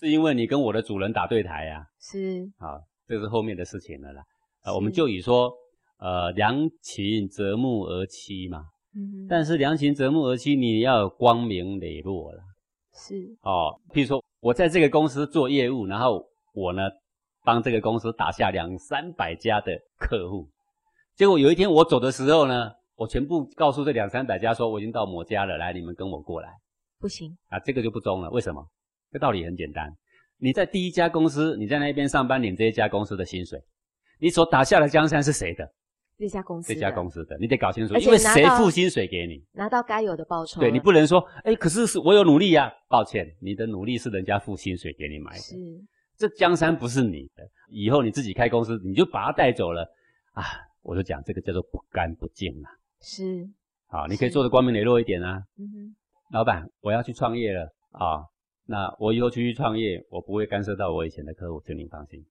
[0.00, 1.86] 是因为你跟我的主人打对台呀？
[2.00, 4.22] 是好，这是后面的事情了啦。
[4.64, 5.52] 呃，我们就以说，
[5.98, 8.64] 呃，良禽择木而栖嘛。
[8.94, 9.26] 嗯。
[9.28, 12.42] 但是良禽择木而栖，你要光明磊落了。
[12.94, 13.14] 是。
[13.42, 16.82] 哦，譬如说，我在这个公司做业务，然后我呢，
[17.44, 20.48] 帮这个公司打下两三百家的客户。
[21.14, 26.48] 结果有一天我走的时候呢，我全部告诉这两三百家说，我已经到某家了，来，你们跟我过来。
[26.98, 27.36] 不行。
[27.48, 28.30] 啊，这个就不中了。
[28.30, 28.66] 为什么？
[29.12, 29.90] 这道理很简单。
[30.38, 33.60] 你在第一家公司，你在那边上班，领这一家公司的薪水。
[34.18, 35.70] 你所打下的江山是谁的？
[36.20, 36.74] 这家公司。
[36.74, 40.60] 这家公司的，你得搞清楚，因为谁付薪水给你，拿到该有的报酬。
[40.60, 42.70] 对你不能说，哎，可是是我有努力呀。
[42.88, 45.38] 抱歉，你的努力是人家付薪水给你买的。
[45.38, 45.56] 是。
[46.18, 49.90] 这江山不是你的，以后你自己开公司，你就把它带走了
[50.32, 50.44] 啊！
[50.82, 52.68] 我就讲这个叫做不干不净啊。
[53.00, 53.48] 是。
[53.86, 55.42] 好，你可以做的光明磊落一点啊。
[55.58, 55.96] 嗯哼。
[56.32, 58.20] 老板，我要去创业了啊！
[58.66, 62.22] 那我以后出去创业，我不会干涉到我以前的客户，请您放心。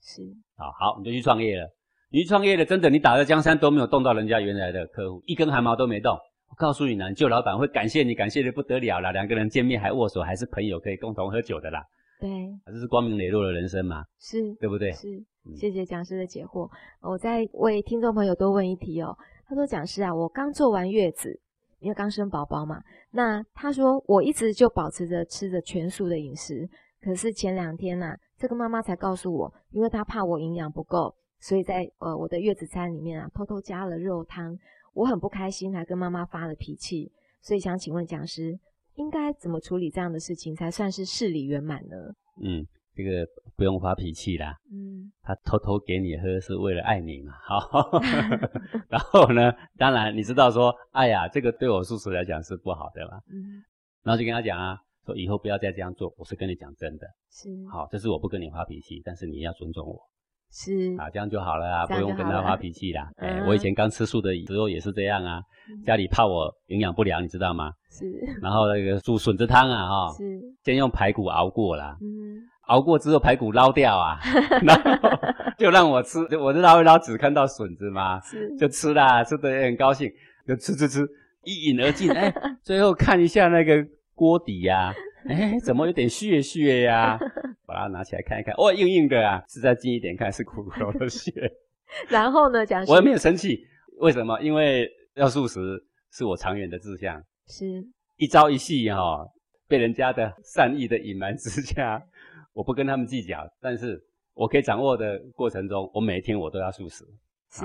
[0.00, 0.22] 是
[0.56, 1.68] 啊，好，你就去创业了。
[2.08, 6.16] 你去创业了，真的，你打的江山都没有动到人家原来的客户，一根汗毛都没动。
[6.48, 9.10] 我告诉你呢，旧老板会感谢你，感谢的不得了啦。
[9.10, 11.82] 两个人见面还握手，还是朋友，可以共同喝酒的啦。
[12.20, 12.30] 对，
[12.64, 14.04] 这是光明磊落的人生嘛？
[14.20, 14.92] 是，对不对？
[14.92, 15.22] 是，
[15.56, 16.70] 谢谢讲师的解惑。
[17.02, 19.14] 我再为听众朋友多问一题哦。
[19.48, 21.38] 他说：“讲师啊，我刚做完月子，
[21.80, 22.80] 因为刚生宝宝嘛。
[23.10, 26.68] 那他说我一直就保持着吃着全素的饮食。”
[27.02, 31.14] 可是前两天呢，这个妈妈才告诉我，因为她怕我营养不够，
[31.46, 34.58] 所以在呃我的月子餐里面啊，偷偷加了肉汤。
[34.94, 37.12] 我很不开心，还跟妈妈发了脾气。
[37.40, 38.58] 所以想请问讲师，
[38.94, 41.96] 应该怎么处理这样的事情，才算是事理圆满呢？
[42.42, 43.24] 嗯，这个
[43.56, 44.56] 不用发脾气啦。
[44.72, 47.32] 嗯，他偷偷给你喝是为了爱你嘛。
[47.44, 48.00] 好，
[48.90, 53.20] 然后呢，当然你知道说，哎呀，这个对我叔叔来讲是不好的嘛。
[53.30, 53.62] 嗯，
[54.02, 54.76] 然后就跟他讲啊。
[55.04, 57.06] 说以后不要再这样做，我是跟你讲真的。
[57.30, 59.96] 是，好，这是我不跟你发脾气，但是你要尊重我。
[60.50, 63.08] 是，啊，这样就好了啊，不用跟他发脾气啦。
[63.16, 65.40] 哎，我以前刚吃素的时候也是这样啊，
[65.84, 67.70] 家里怕我营养不良，你知道吗？
[67.90, 68.06] 是。
[68.40, 70.24] 然后那个煮笋子汤啊，哈，是，
[70.64, 74.18] 先用排骨熬过啦，嗯，熬过之后排骨捞掉啊，
[74.66, 75.10] 然后
[75.58, 80.10] 就让我吃，我就捞一捞，只看到笋子嘛，是，就吃啦，吃的也很高兴，
[80.46, 81.06] 就吃吃吃，
[81.44, 82.32] 一饮而尽，哎，
[82.62, 83.86] 最后看一下那个。
[84.18, 84.94] 锅底呀，
[85.28, 87.18] 哎，怎么有点血血呀？
[87.66, 89.42] 把它拿起来看一看，哦，硬硬的啊！
[89.48, 91.32] 是再近一点看，是骨头的血。
[92.08, 93.60] 然后呢，讲我也没有生气，
[93.98, 94.40] 为什么？
[94.40, 95.60] 因为要素食
[96.12, 97.22] 是我长远的志向。
[97.48, 97.64] 是，
[98.16, 99.26] 一朝一夕哈，
[99.68, 102.02] 被人家的善意的隐瞒之下，
[102.54, 103.38] 我不跟他们计较。
[103.60, 104.00] 但是
[104.34, 107.04] 我可以掌握的过程中，我每一天我都要素食。
[107.50, 107.64] 是，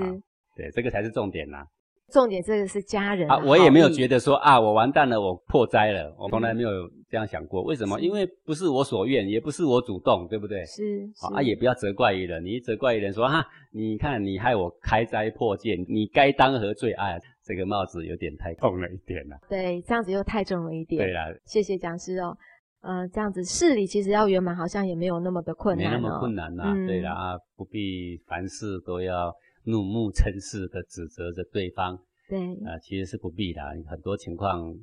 [0.56, 1.64] 对，这个才是重点呐。
[2.12, 6.70] 重点这个是家人啊，我也没有觉得说啊，我完蛋了，我破灾了，我从来没有
[7.12, 7.62] 这样想过。
[7.62, 8.00] 为什么？
[8.00, 10.64] 因为不是我所愿，也不是我主动，对不对？
[10.64, 10.82] 是
[11.30, 12.42] 啊，也不要责怪于人。
[12.42, 16.92] 你一责怪于人说哈，你看你害我开斋破戒，你该当何罪？
[16.92, 19.36] 哎，这个帽子有点太重了一点了。
[19.46, 20.98] 对，这样子又太重了一点。
[20.98, 22.34] 对了，谢谢讲师哦。
[22.80, 26.74] 呃，这样子事理其实要圆满，好像也没有那么的困难没那么困难呐。
[26.86, 29.32] 对了啊，不必凡事都要。
[29.64, 31.96] 怒目嗔视的指责着对方，
[32.28, 33.62] 对，啊，其实是不必的。
[33.88, 34.74] 很多情况，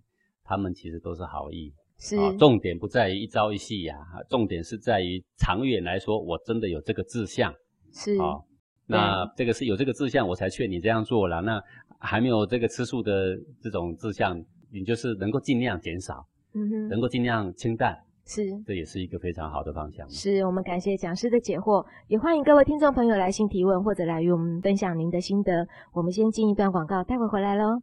[0.46, 2.16] 他们其实都是好意，是。
[2.38, 3.96] 重点不在于一朝一夕呀，
[4.30, 7.54] 重点是在于长远来说，我真的有这个志向，
[7.94, 8.18] 是。
[8.18, 8.40] 啊，
[8.88, 11.42] 那这个是有这个志向，我才劝你这样做了。
[11.42, 11.62] 那
[12.00, 17.96] 还没有这个吃素的这种志向，你就是能够尽量减少，嗯哼，能够尽量清淡。
[18.26, 20.08] 是，这也是一个非常好的方向。
[20.08, 25.68] 是我们感谢讲师的解惑，也欢迎各位听众朋友来信提问或者来与我们分享您的心得。
[25.92, 27.82] 我们先进一段广告，待会回来喽。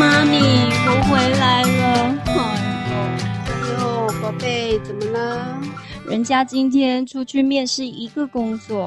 [0.00, 0.40] 妈咪，
[0.86, 2.16] 我回来了。
[3.44, 5.60] 哎呦，宝贝，怎么了？
[6.08, 8.84] 人家今天出去面试一个工作。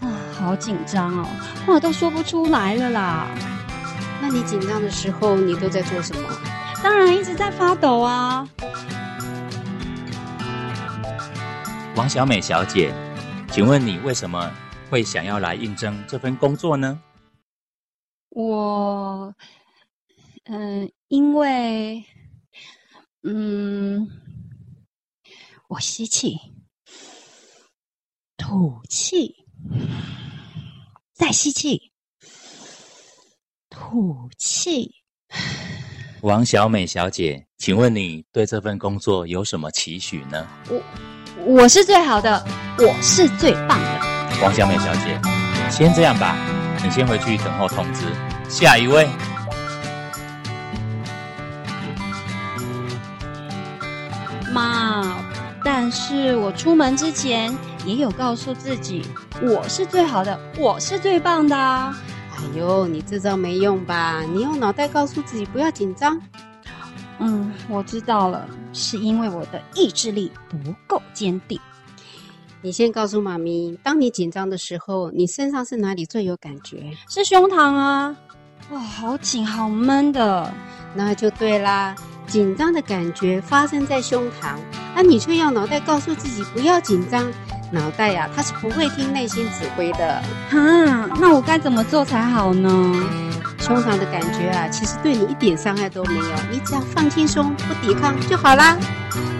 [0.00, 1.24] 啊好紧张哦，
[1.64, 3.28] 话都说不出来了啦。
[4.20, 6.28] 那你紧张的时候，你都在做什么？
[6.82, 8.48] 当然一直在发抖啊。
[11.94, 12.92] 王小美小姐，
[13.52, 14.50] 请问你为什么
[14.90, 16.98] 会想要来应征这份工作呢？
[18.30, 19.32] 我，
[20.44, 22.04] 嗯，因为，
[23.22, 24.10] 嗯，
[25.68, 26.36] 我吸气，
[28.36, 29.36] 吐气。
[31.14, 31.92] 再吸气，
[33.70, 34.92] 吐气。
[36.22, 40.48] 王小美小姐，请问你对这份工作有什么期许呢？
[40.68, 40.82] 我
[41.44, 42.44] 我是最好的，
[42.78, 44.00] 我是最棒的。
[44.42, 45.20] 王小美小姐，
[45.70, 46.36] 先这样吧，
[46.82, 48.04] 你先回去等候通知。
[48.50, 49.08] 下一位，
[55.94, 59.02] 是我出门之前也有告诉自己，
[59.42, 61.54] 我是最好的，我是最棒的。
[61.54, 61.94] 啊
[62.34, 64.22] 哎呦，你这招没用吧？
[64.22, 66.18] 你用脑袋告诉自己不要紧张。
[67.18, 71.60] 嗯，我知道了，是因为我的意志力不够坚定。
[72.62, 76.90] 你先告诉妈咪，当你紧张的时候，你身上是哪里最有感觉？
[77.06, 78.16] 是胸膛啊！
[78.70, 80.52] 哇，好紧，好闷的。
[80.94, 81.94] 那就对啦。
[82.26, 84.56] 紧张的感觉发生在胸膛，
[84.94, 87.30] 而你却要脑袋告诉自己不要紧张。
[87.70, 90.22] 脑袋呀，它是不会听内心指挥的。
[90.50, 90.58] 哈，
[91.18, 92.68] 那我该怎么做才好呢？
[93.58, 98.76] 胸膛的感觉啊，其实对你一点伤害都没有，你只要放轻松，不抵抗就好啦。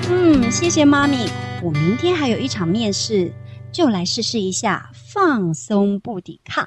[0.09, 1.29] 嗯，谢谢妈咪。
[1.62, 3.31] 我明天还有一场面试，
[3.71, 6.66] 就来试试一下放松不抵抗。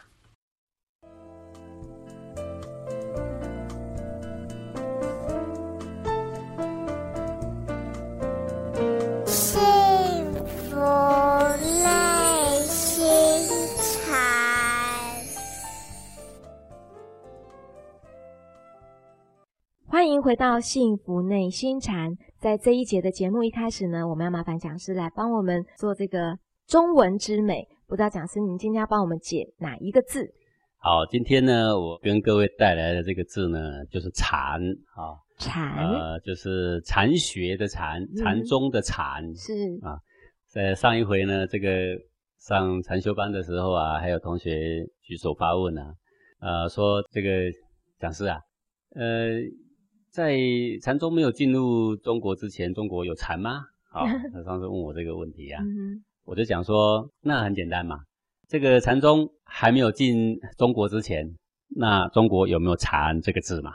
[20.06, 22.16] 欢迎回到幸福内心禅。
[22.38, 26.38] 在这一节的节目一开始呢，我们要麻烦讲师来帮我们做这个
[26.68, 27.68] 中文之美。
[27.88, 30.32] 不知道讲师您今天要帮我们解哪一个字？
[30.78, 34.62] 好，今天呢，我跟各位带来的这个字呢，就是禅
[34.94, 39.98] 啊，禅，呃，就是禅学的禅，禅宗的禅是啊。
[40.48, 41.68] 在上一回呢，这个
[42.38, 45.92] 上禅修班的时候啊，还有同学举手发问啊，
[46.42, 47.52] 呃，说这个
[48.00, 48.40] 讲师啊，
[48.94, 49.32] 呃，
[50.16, 50.40] 在
[50.82, 53.66] 禅宗没有进入中国之前，中国有禅吗？
[53.92, 55.62] 好， 他上次问我这个问题啊，
[56.24, 58.00] 我就讲说，那很简单嘛，
[58.48, 61.36] 这个禅宗还没有进中国之前，
[61.76, 63.74] 那中国有没有禅这个字嘛？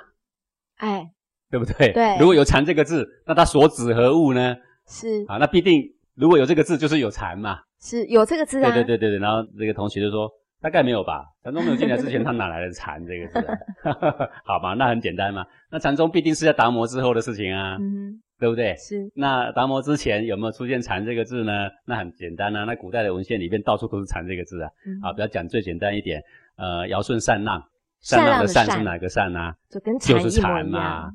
[0.77, 1.11] 哎，
[1.51, 1.93] 对不对？
[1.93, 4.57] 对，如果有禅这个字，那它所指何物呢？
[4.89, 5.83] 是啊，那必定。
[6.15, 7.61] 如果有这个字，就是有禅嘛？
[7.83, 8.73] 是有这个字啊。
[8.73, 9.19] 对对对对对。
[9.19, 10.27] 然后这个同学就说，
[10.61, 11.25] 大概没有吧？
[11.43, 13.47] 禅宗没有进来之前，他哪来的禅这个字？
[14.45, 15.45] 好吧，那很简单嘛。
[15.71, 18.77] 那禅宗必定是在达摩之后的事情啊，嗯，对不对？
[18.77, 19.11] 是。
[19.15, 21.69] 那达摩之前有没有出现禅这个字呢？
[21.87, 22.65] 那很简单啊。
[22.65, 24.71] 那古代的文献里面到处都是禅这个字啊。
[25.03, 26.23] 啊，不要讲最简单一点，
[26.57, 27.63] 呃，尧舜禅让，
[28.03, 29.57] 禅让的禅是哪个禅啊？
[29.71, 31.11] 就跟就是禅嘛。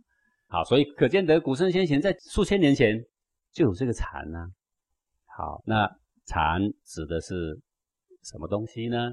[0.48, 3.00] 好，所以可见得古圣先贤在数千年前
[3.54, 4.50] 就有这个禅啊。
[5.38, 5.88] 好，那
[6.26, 7.60] 禅指的是
[8.24, 9.12] 什么东西呢？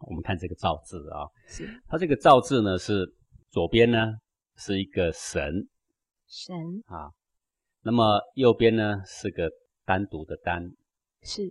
[0.00, 3.06] 我们看这个造字啊，是它这个造字呢是
[3.50, 4.14] 左边呢
[4.56, 5.66] 是一个神，
[6.28, 6.54] 神
[6.86, 7.10] 啊，
[7.82, 9.50] 那么右边呢是个
[9.84, 10.70] 单独的单，
[11.22, 11.42] 是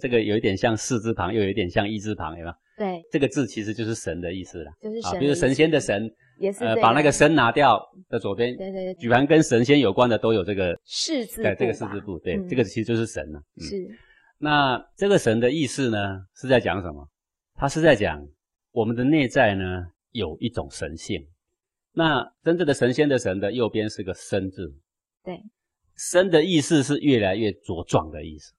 [0.00, 2.54] 这个有一点像四字旁，又有一点像一字旁，有吗？
[2.76, 6.10] 对，这个字其实就是神的意思了，就是神，比如神仙的神。
[6.38, 13.42] 也是把那个神拿掉的左边，对对对，举凡跟神仙有关的都有这个四字，对这个四字部，对这个其实就是神了。
[13.58, 13.86] 是，
[14.38, 17.06] 那这个神的意思呢，是在讲什么？
[17.60, 18.26] 他是在讲
[18.72, 21.22] 我们的内在呢有一种神性。
[21.92, 24.72] 那真正的神仙的神的右边是个生字，
[25.22, 25.38] 对，
[25.94, 28.54] 生的意思是越来越茁壮的意思。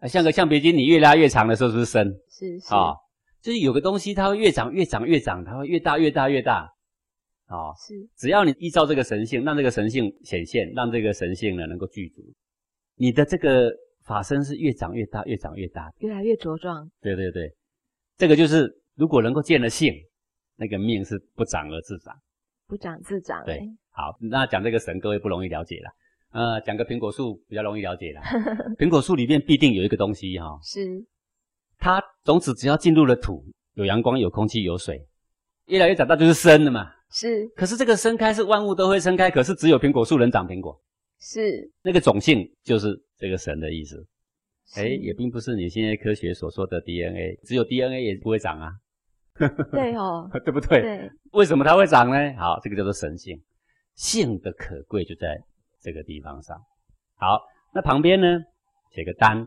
[0.00, 2.06] 啊，像个橡皮筋，你越拉越长的时候是不是生？
[2.28, 2.92] 是是啊，
[3.40, 6.70] 就是有个东西它会越长越长越长，它会越大越大越大。
[7.46, 12.20] 啊，是，只要你依照这个神性，让这个神性显现，让这个神性呢能够具足，
[12.96, 13.72] 你的这个
[14.04, 16.90] 法身是越长越大，越长越大，越来越茁壮。
[17.00, 17.54] 对对对，
[18.16, 19.92] 这个就是如果能够见了性，
[20.56, 22.14] 那个命是不长而自长，
[22.66, 23.44] 不长自长。
[23.44, 25.90] 对，好，那讲这个神，各位不容易了解了。
[26.30, 28.20] 呃，讲个苹果树比较容易了解了。
[28.78, 31.04] 苹果树里面必定有一个东西哈，是，
[31.78, 35.06] 它种子只要进入了土，有阳光、有空气、有水，
[35.66, 36.90] 越来越长大就是生的嘛。
[37.10, 40.80] 是，可是这个生开是万物都会生开，可是只有苹果树能长苹果。
[41.20, 44.04] 是，那个种性就是这个神的意思。
[44.76, 48.72] 哎，也并不是你现在科学所说的 DNA，只有 DNA 也不会长啊。
[49.70, 50.80] 对哦， 对不对？
[50.80, 51.10] 对。
[51.32, 52.16] 为什么它会长呢？
[52.36, 53.40] 好，这个叫做神性，
[53.94, 55.36] 性的可贵就在
[55.80, 56.56] 这个地方上。
[57.16, 57.40] 好，
[57.72, 58.26] 那旁边呢
[58.92, 59.46] 写个单，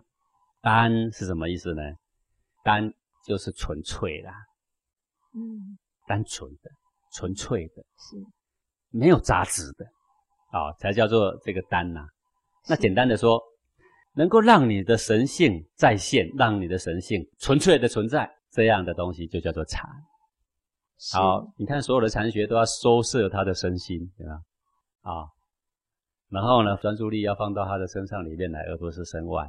[0.61, 1.81] 单是什么意思呢？
[2.63, 2.91] 单
[3.25, 4.33] 就是纯粹啦，
[5.33, 5.77] 嗯，
[6.07, 6.71] 单纯的。
[7.13, 8.17] 纯粹的，是
[8.91, 9.85] 没有杂质的，
[10.51, 12.05] 啊，才叫做这个单呐。
[12.67, 13.41] 那简单的说，
[14.17, 19.87] 能够让你的神性再现，让你的神性纯粹的存在，这样的东西就叫做禅。
[21.13, 24.41] 好，你看所有的禅学都要收摄他的身心，对吧？
[25.01, 25.29] 啊，
[26.29, 29.47] 然后呢，专注力要放到他的身上里面来，而不是身外，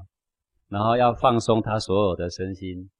[0.68, 2.90] 然后要放松他所有的身心，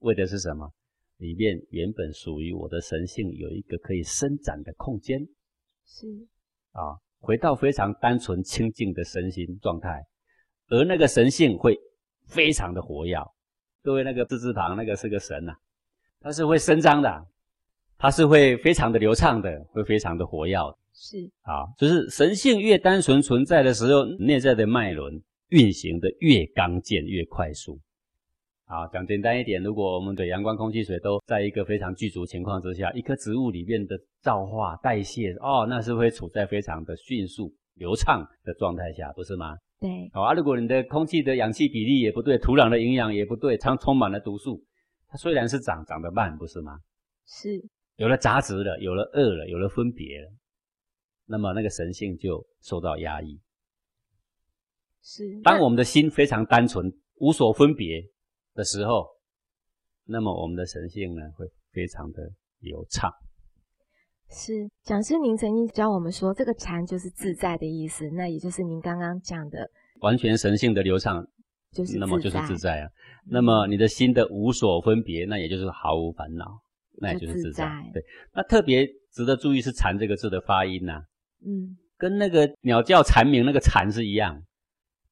[0.00, 0.70] 为的是什么？
[1.16, 5.26] 里面原本属于我的神性有一个可以伸展的空间，
[5.86, 6.06] 是
[6.72, 10.04] 啊，回到非常单纯清净的身心状态，
[10.68, 11.78] 而那个神性会
[12.26, 13.16] 非常的活跃。
[13.82, 15.54] 各位那个字字旁那个是个神呐，
[16.20, 17.26] 它是会伸张的，
[17.96, 20.58] 它是会非常的流畅的，会非常的活跃。
[20.92, 27.78] 是啊，就是神性越单纯存在的时候，内在的脉轮运行的越刚健越快速。
[28.66, 39.56] 好，讲简单一点，如果我们的阳光、空气、水都在一个非常具足情况之下，一棵植物里面的造化、代谢，哦，那是会处在非常的迅速、流畅的状态下，不是吗？
[39.80, 40.10] 对。
[40.12, 44.64] 好啊，如果你的空气的氧气比例也不对，土壤的营养也不对，常充满了毒素，
[45.08, 46.78] 它虽然是长，长得慢，不是吗？
[47.26, 47.62] 是。
[47.96, 50.30] 有了杂质了，有了恶了，有了分别了，
[51.26, 53.40] 那么那个神性就受到压抑。
[55.02, 55.40] 是。
[55.42, 58.02] 当我们的心非常单纯，无所分别。
[58.54, 59.06] 的时候，
[60.04, 63.08] 那么我们的神性呢会非常的流畅。
[64.30, 69.68] 是讲师，您曾经教我们说，这个禅就是自在的意思，那也就是您刚刚讲的
[70.00, 71.26] 完全神性的流畅，
[71.72, 72.88] 就是那么就是自在啊。
[73.30, 76.46] 那么你的心的无所分别，那也就是毫无烦恼，
[77.00, 77.70] 那也就是自在。
[77.92, 78.02] 对，
[78.34, 81.02] 那特别值得注意是“禅”这个字的发音呐，
[81.44, 84.42] 嗯，跟那个鸟叫蝉鸣那个“蝉”是一样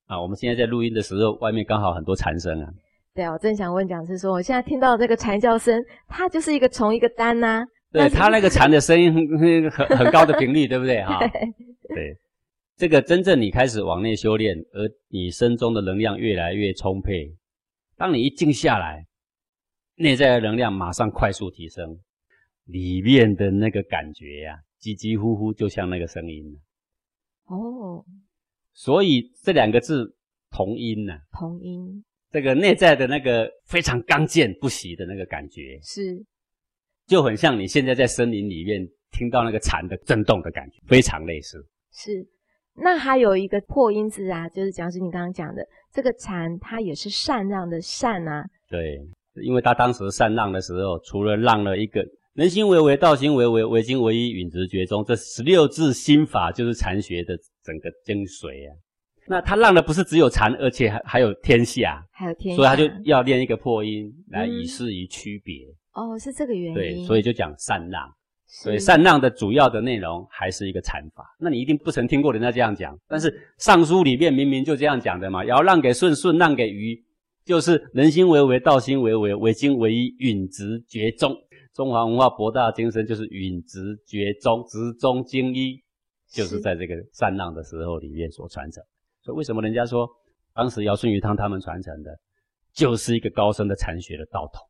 [0.06, 0.20] 啊。
[0.20, 2.68] 我们现在在录音的时候，外面刚好很多蝉声啊。
[3.14, 7.64] 对啊，我正想问讲师说，我现在听到这个蝉叫声，它就是一个虫一个单呐。
[7.96, 11.02] 对，他那个蝉的声音 很很很高的频率，对不对？
[11.02, 11.18] 哈？
[11.88, 12.16] 对，
[12.76, 17.34] 这个真正你开始往内修炼，而你身中的能量越来越充沛，
[17.96, 19.06] 当你一静下来，
[19.94, 21.98] 内在的能量马上快速提升，
[22.66, 26.44] 里面的那个感觉呀，几几乎乎就像那个声音
[27.46, 28.04] 哦，
[28.74, 30.14] 所以这两个字
[30.50, 32.04] 同音呢，同音。
[32.32, 36.22] 这个内在的那个非常刚健不息的那个感觉，是，
[37.06, 41.64] 就很像你现在在森林里面听到那个蝉的震动的感觉，非常类似。
[41.92, 42.26] 是，
[42.74, 48.44] 那还有一个破音字啊，就是讲是你刚刚讲的这个蝉，它也是禅让的禅啊。
[48.68, 49.00] 对，
[49.42, 52.04] 因为他当时禅让的时候，除了让了一个
[52.34, 58.76] 人心为为，道心为为，为心为一，允直觉中，这十六字心法就是禅学的整个精髓啊。
[59.28, 65.66] 那他让的不是只有禅，而且还还有天下，还有天下，所以他就要练一个破音来以示于区别。
[65.96, 66.74] 哦，是这个原因。
[66.74, 68.14] 对，所以就讲禅让。
[68.48, 71.24] 所以禅让的主要的内容还是一个禅法。
[71.36, 75.44] 那你一定不曾听过人家这样讲，但是尚书里面明明就这样讲的嘛。
[75.44, 77.02] 尧让给舜，舜让给禹，
[77.44, 81.36] 就是人心为为，道心为为，为精为一，允直绝中。
[81.74, 85.82] 中华文化博大精深，就是允直绝中，直中精一，
[86.30, 88.80] 就是在这个禅让的时候里面所传承。
[89.22, 90.08] 所以为什么人家说
[90.54, 92.16] 当时尧舜禹汤他们传承的，
[92.72, 94.62] 就是一个高深的禅学的道统？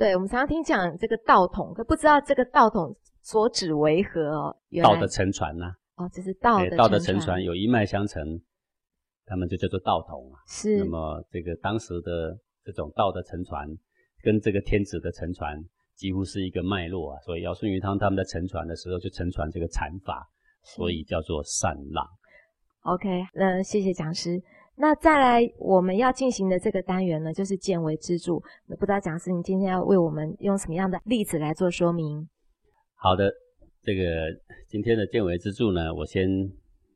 [0.00, 4.56] 对，我们常常听讲这个道统，可不知道这个道统所指为何哦。
[4.82, 5.66] 道的承传呐。
[5.96, 8.40] 哦，这是道的道的承传，有一脉相承，
[9.26, 10.40] 他们就叫做道统啊。
[10.46, 10.78] 是。
[10.78, 12.34] 那么这个当时的
[12.64, 13.68] 这种道的承传，
[14.22, 15.62] 跟这个天子的承传
[15.94, 17.20] 几乎是一个脉络啊。
[17.20, 20.26] 所以尧舜禹汤他们在承传的时候就承传这个禅法，
[20.62, 22.02] 所以叫做禅让。
[22.84, 24.40] OK，那谢谢讲师。
[24.80, 28.40] 那再来我们要进行的这个单元呢，就是见微知著。
[28.66, 32.26] 那不知道讲师，你今天要为我们用什么样的例子来做说明？
[32.94, 33.30] 好的，
[33.82, 34.02] 这个
[34.68, 36.26] 今天的见微知著呢，我先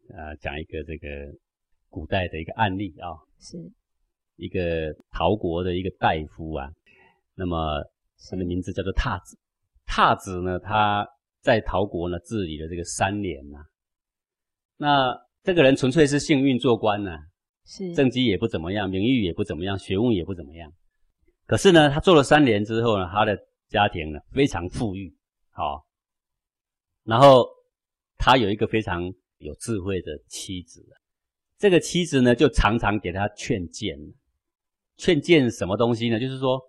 [0.08, 1.06] 呃讲一个这个
[1.90, 3.58] 古代的一个案例啊，是
[4.36, 6.70] 一个陶国的一个大夫啊，
[7.34, 7.84] 那么
[8.30, 9.36] 他的名字叫做闼子。
[9.86, 11.06] 闼子呢，他
[11.42, 13.58] 在陶国呢治理了这个三年呐，
[14.78, 15.24] 那。
[15.44, 17.18] 这个人纯粹是幸运做官呐，
[17.66, 20.70] 是政绩也不怎么样，名誉也不怎么样，学问也不怎么样。
[21.46, 23.38] 可是呢，他做了三年之后呢，他的
[23.68, 25.14] 家庭呢非常富裕，
[25.50, 25.84] 好，
[27.04, 27.46] 然后
[28.16, 30.84] 他有一个非常有智慧的妻子，
[31.58, 33.98] 这个妻子呢就常常给他劝谏，
[34.96, 36.20] 劝谏什么东西呢？
[36.20, 36.60] 就是说，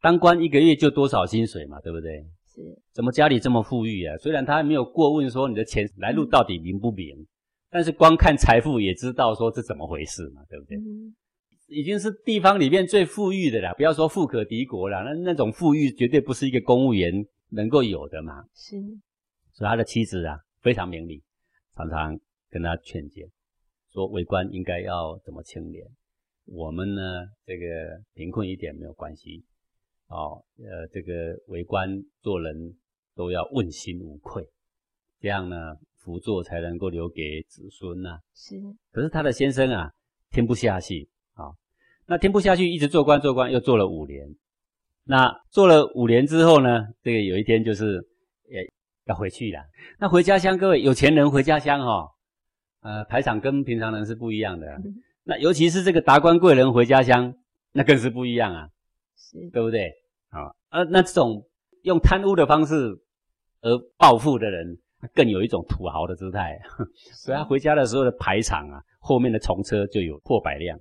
[0.00, 2.24] 当官一个月就多少薪水嘛，对不对？
[2.46, 2.60] 是，
[2.92, 4.16] 怎么家里这么富裕啊？
[4.18, 7.26] 虽然他没有过问说你的钱来路到底明不明。
[7.70, 10.76] 但是光看财富也知道说这怎么回事嘛，对不对？
[11.68, 17.12] 已经是地方里面最富裕的了，不要说富可敌国了，那那种富裕绝对不是一个公务员
[17.50, 18.42] 能够有的嘛。
[18.54, 18.76] 是，
[19.52, 21.22] 所以他的妻子啊非常明理，
[21.76, 22.18] 常常
[22.50, 23.24] 跟他劝谏，
[23.92, 25.86] 说为官应该要怎么清廉。
[26.46, 27.02] 我们呢
[27.46, 27.64] 这个
[28.14, 29.44] 贫困一点没有关系，
[30.08, 31.88] 哦，呃，这个为官
[32.20, 32.76] 做人
[33.14, 34.44] 都要问心无愧，
[35.20, 35.76] 这样呢。
[36.00, 38.18] 辅佐才能够留给子孙呐。
[38.34, 38.56] 是，
[38.90, 39.92] 可是他的先生啊，
[40.30, 41.52] 听不下去啊。
[42.06, 44.34] 那听不下去，一直做官做官，又做了五年。
[45.04, 48.02] 那做了五年之后呢，这个有一天就是
[48.48, 48.66] 也
[49.04, 49.60] 要回去了。
[49.98, 52.08] 那回家乡，各位有钱人回家乡哈，
[52.80, 54.66] 呃，排场跟平常人是不一样的。
[55.22, 57.34] 那尤其是这个达官贵人回家乡，
[57.72, 58.68] 那更是不一样啊，
[59.16, 59.92] 是对不对？
[60.30, 61.46] 啊，呃，那这种
[61.82, 62.74] 用贪污的方式
[63.60, 64.78] 而暴富的人。
[65.14, 66.58] 更有一种土豪的姿态，
[67.12, 70.78] 所以他回家的时候的排场啊，后面的重车就有破百辆。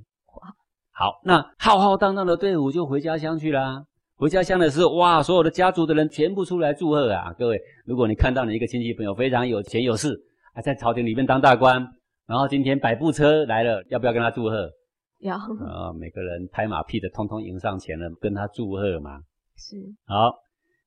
[0.92, 3.86] 好，那浩浩荡荡的队伍就回家乡去啦。
[4.16, 7.32] 回家乡的时候，哇，所有的家族的人全部出来祝贺啊！
[7.40, 10.14] 各位，如果你看到你一个亲戚朋友非常有钱有势，
[10.54, 11.82] 还在朝廷里面当大官，
[12.28, 14.70] 然后今天百步车来了，要不要跟他祝贺？
[15.20, 19.22] 要啊，每个人拍马屁的，通通迎上前了，跟他祝贺嘛。
[19.56, 20.34] 是好，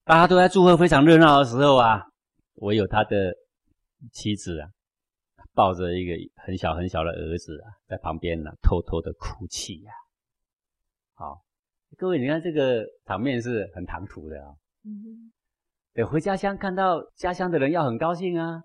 [0.05, 2.03] 大家都在祝贺，非常热闹的时候啊。
[2.63, 3.35] 我有他的
[4.13, 4.71] 妻子啊，
[5.53, 9.93] 抱着一个很小很小的儿子啊，在旁边呢，偷偷的哭泣呀。
[11.15, 11.43] 好，
[11.99, 14.55] 各位，你看这个场面是很唐突的啊。
[14.85, 15.33] 嗯。
[15.93, 18.63] 对，回家乡看到家乡的人要很高兴啊，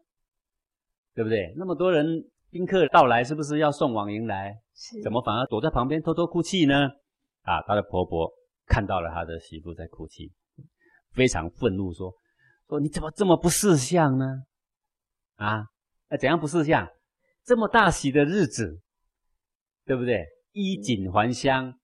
[1.16, 1.52] 对不对？
[1.58, 2.06] 那么多人
[2.52, 4.62] 宾客到来，是不是要送往迎来？
[4.76, 5.02] 是。
[5.02, 6.88] 怎么反而躲在旁边偷偷哭泣呢？
[7.42, 8.32] 啊，他的婆婆
[8.68, 10.32] 看到了他的媳妇在哭泣，
[11.14, 12.14] 非常愤怒，说。
[12.68, 14.44] 说你怎么这么不识相呢？
[15.36, 15.68] 啊，
[16.10, 16.88] 那怎样不识相？
[17.44, 18.82] 这么大喜的日子，
[19.86, 20.26] 对不对？
[20.52, 21.80] 衣锦还乡，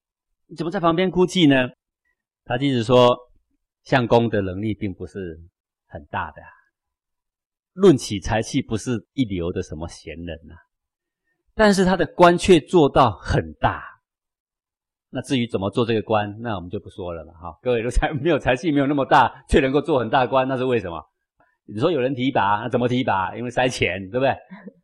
[0.47, 1.69] 你怎么在旁边哭泣呢？
[2.43, 3.17] 他即使说，
[3.83, 5.39] 相公的能力并不是
[5.85, 6.41] 很大的，
[7.71, 10.55] 论起才气不是一流的什么贤人呐，
[11.53, 13.92] 但是他的官却做到很大。
[15.13, 17.33] 那至于怎么做这个官，那我们就不说了嘛。
[17.33, 20.99] 哈，各位都才 没有才气，没有那么大，却能够做很大官，那是为什么？
[21.65, 23.35] 你说有人提拔，那怎么提拔？
[23.37, 24.31] 因为塞钱，对不对？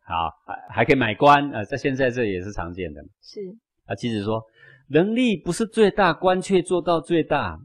[0.05, 3.01] 好，还还可以买官啊，在现在这也是常见的。
[3.21, 3.41] 是
[3.85, 4.41] 啊，妻子说。
[4.91, 7.59] 能力不是最大，官却做到最大，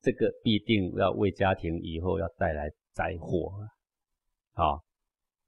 [0.00, 3.52] 这个必定要为家庭以后要带来灾祸。
[4.54, 4.82] 好，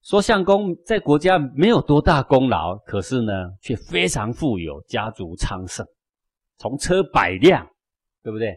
[0.02, 5.86] 说相公在国家没有多大功劳，可是呢，却非常富有，家族昌盛，
[6.58, 7.66] 从车百辆，
[8.22, 8.54] 对不对？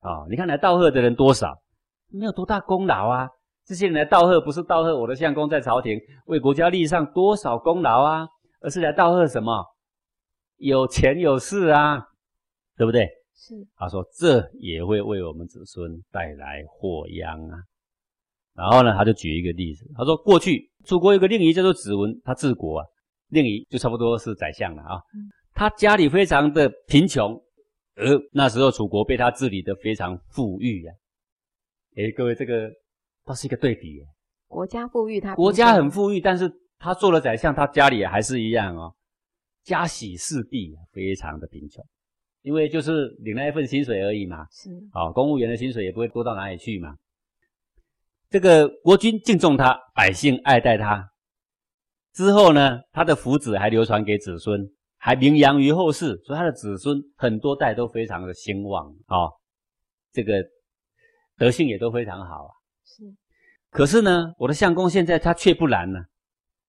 [0.00, 1.56] 啊，你看来道贺的人多少，
[2.10, 3.28] 没有多大功劳啊。
[3.64, 8.26] 这些人来道贺，不是道贺我的相公在朝廷为国家立上多少功劳啊，
[8.60, 9.62] 而是来道贺什么？
[10.56, 12.02] 有钱有势啊，
[12.76, 13.06] 对不对？
[13.34, 13.54] 是。
[13.76, 17.58] 他说这也会为我们子孙带来祸殃啊。
[18.54, 22.86] 然后呢，他就举一个例子，他说过去楚国有个令仪叫做子文，他治国啊，
[23.28, 25.00] 令仪就差不多是宰相了啊。
[25.58, 27.34] 他家里非常的贫穷，
[27.96, 30.92] 而那时候楚国被他治理的非常富裕呀。
[31.96, 32.70] 哎，各位，这个
[33.24, 34.00] 倒是一个对比。
[34.46, 36.48] 国家富裕，他国家很富裕，但是
[36.78, 38.94] 他做了宰相，他家里还是一样哦。
[39.64, 41.84] 家喜事毕，非常的贫穷，
[42.42, 44.46] 因为就是领了一份薪水而已嘛。
[44.52, 46.94] 是，啊，公务员的薪水也不会多到哪里去嘛。
[48.30, 51.10] 这个国君敬重他，百姓爱戴他，
[52.12, 54.64] 之后呢，他的福祉还流传给子孙，
[54.98, 59.30] 还名扬于后世，所以他的子孙很多代都非常的兴旺啊。
[60.12, 60.44] 这个
[61.36, 62.52] 德性也都非常好啊。
[62.84, 63.02] 是，
[63.70, 66.00] 可是呢，我的相公现在他却不然呢，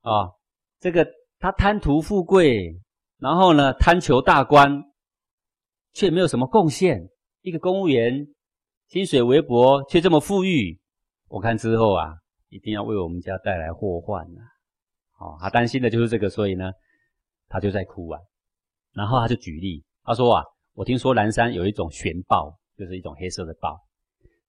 [0.01, 0.32] 啊，
[0.80, 1.05] 这个
[1.39, 2.80] 他贪图富贵。
[3.21, 4.82] 然后呢，贪求大官，
[5.91, 7.05] 却没有什么贡献。
[7.41, 8.25] 一个公务员，
[8.88, 10.80] 薪水微薄，却这么富裕。
[11.27, 12.15] 我看之后啊，
[12.47, 14.39] 一定要为我们家带来祸患呐。
[15.19, 16.71] 哦，他担心的就是这个，所以呢，
[17.50, 18.20] 他就在哭啊。
[18.93, 20.43] 然后他就举例，他说啊，
[20.74, 23.78] 我听说南山有一种玄豹，就是一种黑色的豹，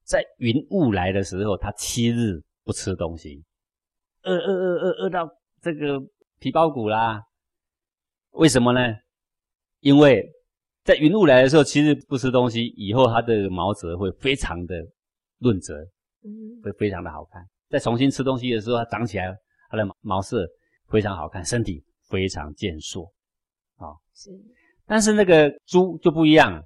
[0.05, 3.45] 在云雾来的时候，它七日不吃东西，
[4.23, 5.29] 饿饿饿饿饿到
[5.61, 6.01] 这个
[6.39, 7.23] 皮包骨啦。
[8.33, 8.81] 为什么呢？
[9.81, 10.25] 因为
[10.85, 14.75] 在云雾来的时候，七日不吃东西，以后它的毛泽会非常的
[15.39, 15.75] 润泽，
[16.25, 17.47] 嗯，会非常的好看。
[17.69, 19.37] 再重新吃东西的时候，它长起来，
[19.69, 20.47] 它的毛色
[20.89, 23.11] 非常好看，身体非常健硕，
[23.77, 24.31] 啊，是。
[24.85, 26.63] 但是那个猪就不一样，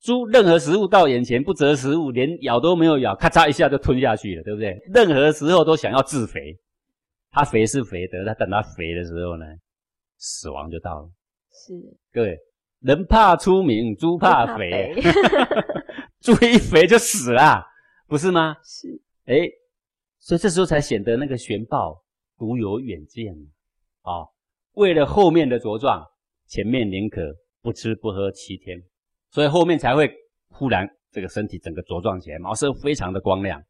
[0.00, 4.76] 猪任何食物到眼前不择食物，连咬都没有咬，咔嚓一下就吞下去了，对不对？
[4.92, 6.58] 任何时候都想要自肥，
[7.30, 9.46] 它肥是肥的，它等它肥的时候呢？
[10.18, 11.10] 死亡就到了，
[11.50, 11.72] 是
[12.12, 12.38] 各位，
[12.80, 14.92] 人怕出名，猪怕肥，
[16.20, 17.64] 猪一肥就死了，
[18.06, 18.54] 不是吗？
[18.62, 18.88] 是，
[19.24, 19.48] 哎，
[20.18, 22.02] 所以这时候才显得那个玄豹
[22.36, 23.32] 独有远见
[24.02, 24.26] 啊！
[24.74, 26.04] 为了后面的茁壮，
[26.46, 27.20] 前面宁可
[27.62, 28.80] 不吃不喝七天，
[29.30, 30.10] 所以后面才会
[30.48, 33.60] 忽然这个身体整个茁壮起来，毛色非常的光亮，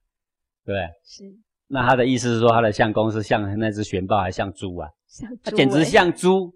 [0.64, 0.88] 对不对？
[1.04, 1.24] 是。
[1.66, 4.88] 那他的意思是说，他的相公是像那只玄豹，还像猪啊？
[5.06, 6.52] 像他简直像猪，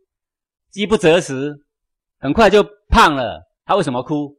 [0.70, 1.55] 饥不择食，
[2.18, 3.40] 很快就胖了。
[3.64, 4.36] 他为什么哭？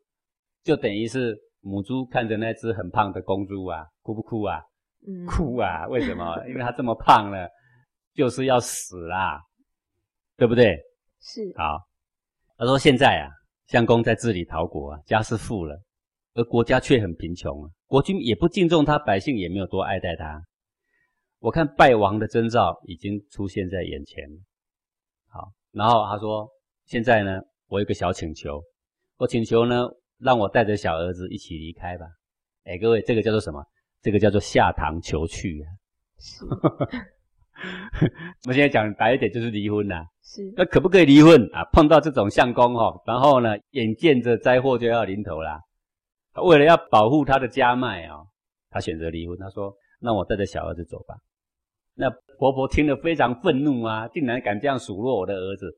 [0.63, 4.61] 就等于是母猪看着那只很胖的公猪啊，哭不哭啊？
[5.07, 5.87] 嗯，哭啊！
[5.87, 6.35] 为什么？
[6.47, 7.47] 因为他这么胖了，
[8.13, 9.39] 就是要死啦，
[10.38, 10.77] 对不对？
[11.21, 11.53] 是。
[11.57, 11.79] 好，
[12.57, 13.29] 他说现在啊，
[13.67, 15.81] 相公在治理陶国啊，家是富了，
[16.33, 20.41] 而国家却很贫穷啊，国君也不敬重他，百姓也没有多爱戴他。
[21.39, 24.38] 我看败亡的征兆已经出现在眼前了。
[25.27, 26.49] 好，然后他说
[26.86, 28.61] ：“现在呢，我有个小请求，
[29.17, 32.05] 我请求呢，让我带着小儿子一起离开吧。”
[32.65, 33.63] 哎，各位，这个叫做什么？
[34.01, 35.67] 这个叫做下堂求去啊。
[38.43, 40.05] 我们现在讲白一点，就是离婚啦。
[40.21, 40.53] 是。
[40.55, 41.63] 那可不可以离婚啊？
[41.71, 45.59] 碰到这种相公哈，然后呢，眼见着灾祸就要临头啦，
[46.43, 48.17] 为了要保护他的家脉啊，
[48.69, 49.37] 他选择离婚。
[49.37, 51.15] 他说：“那我带着小儿子走吧。”
[51.97, 55.71] 那婆婆听了非常愤怒啊，竟然敢这样数落我的儿子，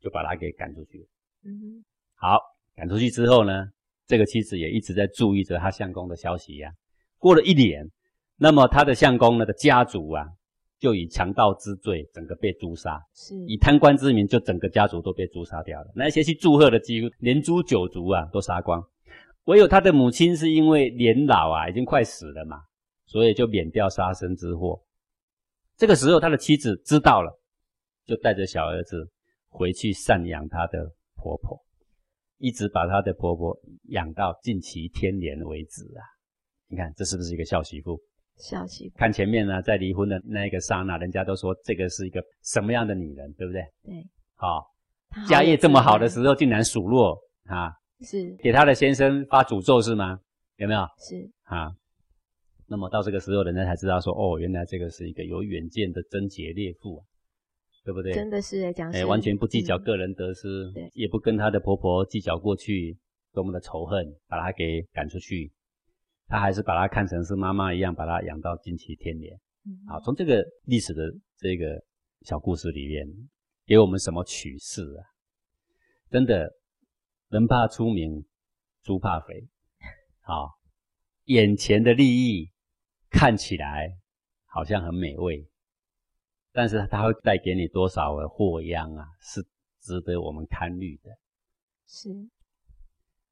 [0.00, 1.06] 就把他给赶出去。
[1.44, 1.84] 嗯，
[2.16, 2.36] 好，
[2.74, 3.66] 赶出去之后呢，
[4.08, 6.72] 这个妻子也一直在注意着他相公的消息呀。
[7.18, 7.88] 过了一年，
[8.36, 10.26] 那么他的相公呢的家族啊，
[10.78, 15.92] 就以强盗之罪整个被诛杀，是以贪官之名就整个家族都被诛杀掉了。
[15.94, 18.82] 那些去祝贺的几乎连诛九族啊都杀光，
[19.44, 22.58] 唯有他的母亲是因为年老啊，已经快死了嘛，
[23.06, 24.82] 所以就免掉杀身之祸。
[25.76, 27.38] 这个时候，他的妻子知道了，
[28.04, 29.10] 就带着小儿子
[29.48, 31.58] 回去赡养他的婆婆。
[32.38, 36.04] 一直把他的婆婆养到尽其天年为止啊！
[36.68, 37.98] 你看这是不是一个孝媳妇？
[38.36, 38.96] 孝媳妇。
[38.96, 43.62] 看前面呢，在离婚的那一个刹那，人家都说这个是一个什么样的女人，对不对？
[43.84, 44.06] 对。
[44.34, 44.66] 好，
[45.28, 47.72] 家业这么好的时候，竟然数落啊！
[48.00, 48.36] 是。
[48.36, 50.18] 给他的先生发诅咒是吗？
[50.56, 50.80] 有没有？
[50.98, 51.30] 是。
[51.44, 51.70] 啊。
[52.68, 57.04] 那么到这个时候，人家才知道说，哦，原来这个是一个有远见的贞洁烈妇啊，
[57.84, 58.12] 对不对？
[58.12, 62.98] 真的是哎，讲哎，完全不计较个人得失，对，也不跟她的婆婆计较过去
[63.32, 65.52] 多么的仇恨，把她给赶出去，
[66.26, 69.38] 她还是把他看成是妈妈一样，把他养到金齐天年。
[69.88, 71.02] 好，从这个历史的
[71.36, 71.82] 这个
[72.22, 73.06] 小故事里面，
[73.64, 75.02] 给我们什么启示啊？
[76.10, 76.50] 真的，
[77.28, 78.24] 人怕出名，
[78.82, 79.48] 猪怕肥。
[80.22, 80.58] 好，
[81.24, 82.52] 眼前的利益。
[83.08, 83.96] 看起来
[84.44, 85.48] 好像很美味，
[86.52, 89.06] 但是它会带给你多少的祸殃啊？
[89.20, 89.40] 是
[89.80, 91.10] 值得我们堪虑的。
[91.86, 92.10] 是，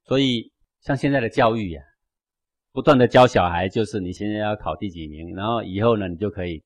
[0.05, 1.83] 所以像现在的教育呀，
[2.75, 6.61] 不断的教小孩，就是你现在要考第几名，然后以后呢，你就可以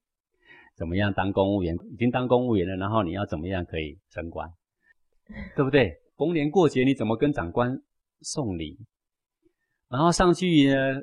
[0.74, 1.76] 怎么样当公务员？
[1.92, 4.50] 已经当公务员了，然后你要怎么样可以升官？
[5.54, 5.92] 对不对？
[6.16, 7.78] 逢年过节你怎么跟长官
[8.22, 8.78] 送礼？
[9.90, 11.02] 然后上去呢？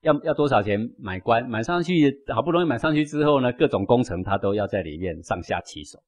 [0.00, 1.48] 要要多少钱买官？
[1.48, 6.00] 买上去好不容易买上去之后呢，各种工程他都要在里面上下其手。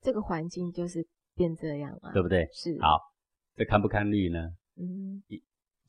[0.00, 1.04] 这个环境就是
[1.34, 2.48] 变这样啊，对不对？
[2.52, 2.76] 是。
[2.80, 2.98] 好，
[3.56, 4.38] 这看不看绿呢？
[4.76, 5.22] 嗯，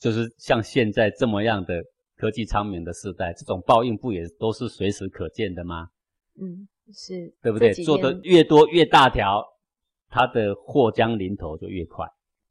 [0.05, 1.83] 就是像现在这么样的
[2.15, 5.87] 科技昌明的时代，这种报应不也都是随时可见的吗？
[6.39, 7.73] 嗯，是对不对？
[7.73, 9.43] 做的越多越大条，
[10.07, 12.05] 他的祸将临头就越快。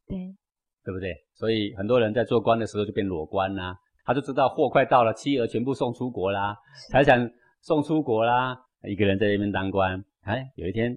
[0.09, 0.35] 对，
[0.83, 1.15] 对不对？
[1.35, 3.77] 所以很多人在做官的时候就变裸官啦。
[4.05, 6.57] 他就知道货快到了，妻儿全部送出国啦，
[6.91, 7.31] 财产
[7.63, 10.05] 送出国啦，一个人在那边当官。
[10.23, 10.93] 哎，有一天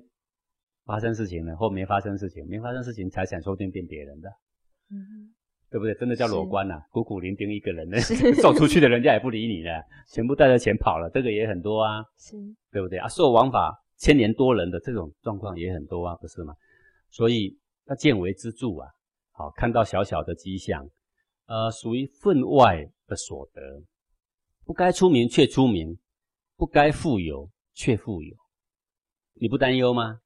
[0.86, 4.30] 发生事情了，或没发生事情，没发生事情，财产说不定变别人的，
[4.90, 5.36] 嗯，
[5.70, 5.94] 对不对？
[5.96, 7.98] 真的叫裸官呐，孤苦伶仃一个人呢，
[8.42, 12.36] 送出去的人家也不理你了，全部带着钱跑了，这个也很多啊，是，
[12.72, 13.08] 对不对啊？
[13.08, 16.54] 受王法千年多人的这种状况也很多啊，不是吗？
[17.10, 17.58] 所以
[17.88, 18.88] 要见微知著啊，
[19.32, 20.90] 好，看到小小的迹象，
[21.48, 22.90] 呃，属于分外。
[23.10, 23.62] 的所得，
[24.66, 25.98] 不该出名却出名，
[26.58, 28.36] 不该富有却富有，
[29.36, 30.20] 你不担忧吗？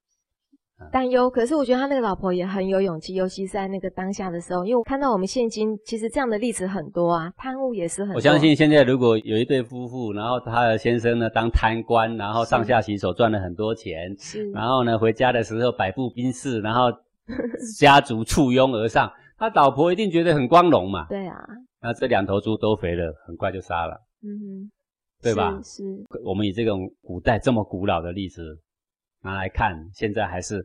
[0.91, 1.29] 担忧。
[1.29, 8.15] 可是我觉得他那个老婆也很有勇气，尤其是在那个当下的时候，因为我看到我们现今其实这样的例子很多啊，贪污也是很。
[8.15, 16.91] 我相信现在如果有一对夫妇，然后他的先生呢当贪官，然后上下其手赚了很多钱，是，然后呢回家的时候百步兵士，然后
[17.79, 21.05] 家族簇拥而上，他老婆一定觉得很光荣嘛。
[21.07, 21.35] 对啊。
[21.83, 24.71] 那这两头猪都肥了，很快就杀了，嗯哼，
[25.23, 25.59] 对吧？
[25.63, 25.83] 是。
[26.23, 28.43] 我们以这种古代这么古老的例子
[29.21, 30.63] 拿来看，现在还是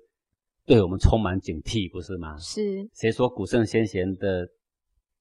[0.64, 2.36] 对我们充满警惕，不是吗？
[2.38, 2.88] 是。
[2.94, 4.46] 谁说古圣先贤的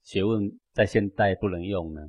[0.04, 2.02] 学问在现代不能用呢？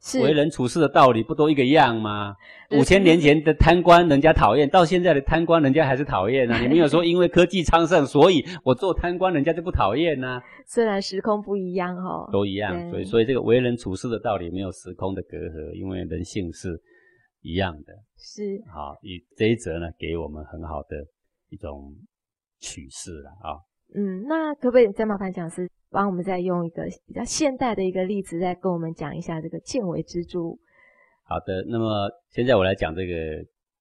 [0.00, 2.36] 是为人处事的道理不都一个样吗？
[2.72, 6.58] 五千年前的贪官人家讨厌，到现在的贪官人家还是讨厌呢。
[6.60, 10.42] 你没有说因为科技昌盛，所以我做贪官人家就不讨厌呢？
[10.66, 12.90] 虽然时空不一样哦，都一样。
[12.90, 16.78] 所以，所以这个为人处事的道理没有时空的隔阂，因为人性是
[17.44, 17.92] 一样的。
[18.16, 18.60] 是。
[18.72, 20.96] 好，以这一则呢，给我们很好的
[21.50, 21.94] 一种
[22.58, 23.60] 启示了啊。
[23.94, 25.70] 嗯，那可不可以再麻烦讲师？
[25.90, 30.40] 帮我们再用一个比较现代的一个例子，再跟我们讲一下这个见微知著。
[31.22, 33.14] 好的，那么现在我来讲这个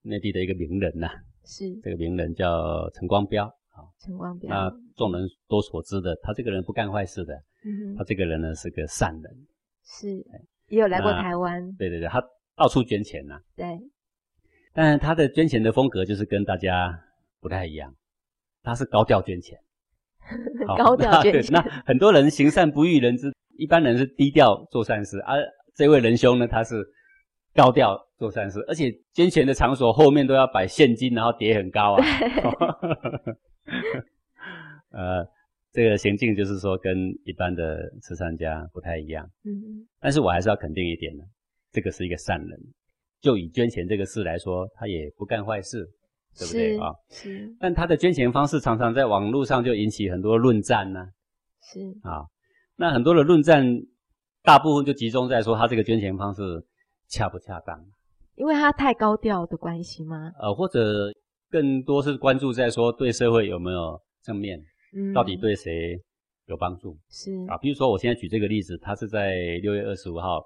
[0.04, 1.10] 内地的一个名人呐，
[1.44, 4.50] 是这个名人叫陈光标啊，陈光标。
[4.50, 7.34] 那众人都所知的，他这个人不干坏事的，
[7.66, 9.48] 嗯他这个人呢是个善人，
[9.84, 10.16] 是
[10.68, 11.74] 也有来过台湾。
[11.78, 12.22] 对对对，他
[12.56, 13.40] 到处捐钱呐。
[13.56, 13.80] 对，
[14.74, 17.00] 但他的捐钱的风格就是跟大家
[17.40, 17.96] 不太一样，
[18.62, 19.60] 他是高调捐钱。
[20.78, 25.44] 高调捐钱， 那很多人行善不欲人知，一般人是低调做善事，而
[25.76, 26.82] 这位仁兄呢，他是
[27.54, 32.06] 高调做善事，而且捐钱的场所后面都要摆现金，然后叠很高啊。
[34.92, 35.28] 呃，
[35.74, 39.30] 这个行径就是说跟一般的慈善家不太一样。
[39.44, 41.24] 嗯，但是我还是要肯定一点呢，
[41.74, 42.58] 这个是一个善人，
[43.20, 45.86] 就以捐钱这个事来说，他也不干坏事。
[46.36, 46.90] 对不对啊？
[47.12, 47.56] 是。
[47.60, 51.08] 但他的捐钱方式常常在网络上就引起很多论战呢。
[51.62, 51.80] 是。
[52.02, 52.26] 啊，
[52.76, 53.64] 那很多的论战，
[54.42, 56.42] 大部分就集中在说他这个捐钱方式
[57.08, 57.80] 恰不恰当。
[58.34, 60.32] 因为他太高调的关系吗？
[60.40, 61.14] 呃，或者
[61.52, 64.60] 更多是关注在说对社会有没有正面，
[64.98, 66.02] 嗯，到底对谁
[66.48, 66.98] 有帮助？
[67.12, 67.32] 是。
[67.48, 70.44] 啊，比如说我现在举这个例子，他是在六月二十五号，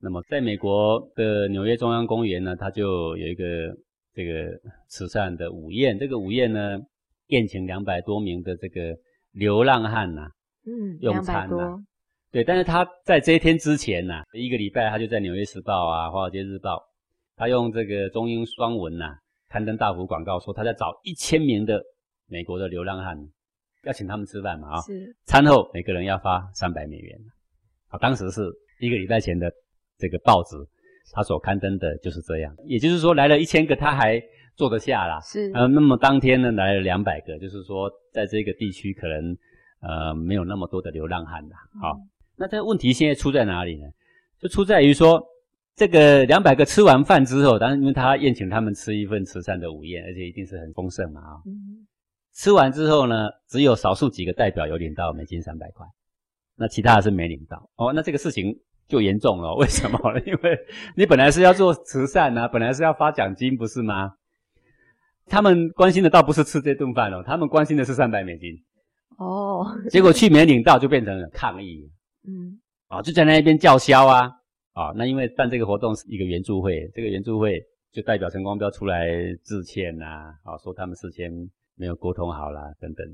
[0.00, 3.44] 那么在美国的纽约中央公园呢，他就有一个。
[4.14, 4.50] 这个
[4.88, 6.76] 慈善的午宴，这个午宴呢，
[7.28, 8.96] 宴请两百多名的这个
[9.30, 10.28] 流浪汉呐，
[10.66, 11.80] 嗯，用餐呐多，
[12.32, 16.74] 对，但是他在这一天之前呐、一个礼拜他就在《纽约时报》啊，《华尔街日报》，
[17.36, 19.16] 他用这个中英双文呐、
[19.48, 21.80] 刊登大幅广告，说他在找一千名的
[22.26, 23.16] 美国的流浪汉，
[23.84, 27.16] 要请他们吃饭嘛啊、是，餐后每个人要发三百美元。
[27.86, 28.42] 啊，当时是
[28.80, 29.48] 一个礼拜前的
[29.98, 30.56] 这个报纸，
[31.12, 32.54] 他所刊登的就是这样。
[32.64, 34.22] 也就是说，来了一千个，他还
[34.56, 35.20] 坐得下啦。
[35.20, 39.36] 是，呃，那么当天呢来了两百个，就是说在这个地区可能
[39.80, 41.56] 呃没有那么多的流浪汉啦。
[41.80, 42.00] 好、
[42.36, 43.86] 那这个问题现在出在哪里呢？
[44.40, 45.20] 就出在于说，
[45.74, 51.86] 这个两百个吃完饭之后，当然因为他宴请他们吃一份慈善的午宴，而且一定是很丰盛嘛啊、嗯，
[52.34, 55.84] 吃完之后呢，只有少数几个代表有领到美金三百块，
[56.56, 57.68] 那其他的是没领到。
[57.76, 58.56] 哦，那这个事情
[58.88, 59.54] 就严重了。
[59.60, 60.20] 为什么呢？
[60.26, 60.58] 因为
[60.96, 64.14] 你本来是要做慈善啊，本来是要发奖金，不是吗？
[65.26, 68.54] 他们关心的倒不是吃这顿饭哦，他们关心的是三百美金。
[69.18, 71.90] 哦，结果去没领到，就变成了抗议
[72.26, 74.30] 嗯，啊，就在那边叫嚣啊
[74.72, 74.92] 啊。
[74.96, 77.60] 那因为办这个活动是一个援助会，这个援助会
[77.92, 79.06] 就代表陈光标出来
[79.44, 81.30] 致歉呐、啊，说他们事先
[81.76, 83.06] 没有沟通好啦，等等。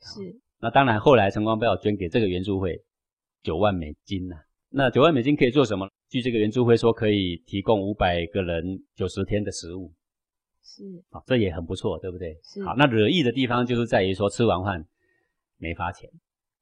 [0.00, 0.20] 是，
[0.60, 2.82] 那当然，后来陈光标捐给这个援助会
[3.42, 4.36] 九万美金呐、
[4.74, 5.86] 那九万美金可以做什么？
[6.08, 8.64] 据这个援助会说，可以提供五百个人
[8.94, 9.92] 九十天的食物
[10.62, 12.38] 是，啊，这也很不错，对不对？
[12.42, 14.82] 是好，那惹意的地方就是在于说吃完饭
[15.58, 16.08] 没发钱。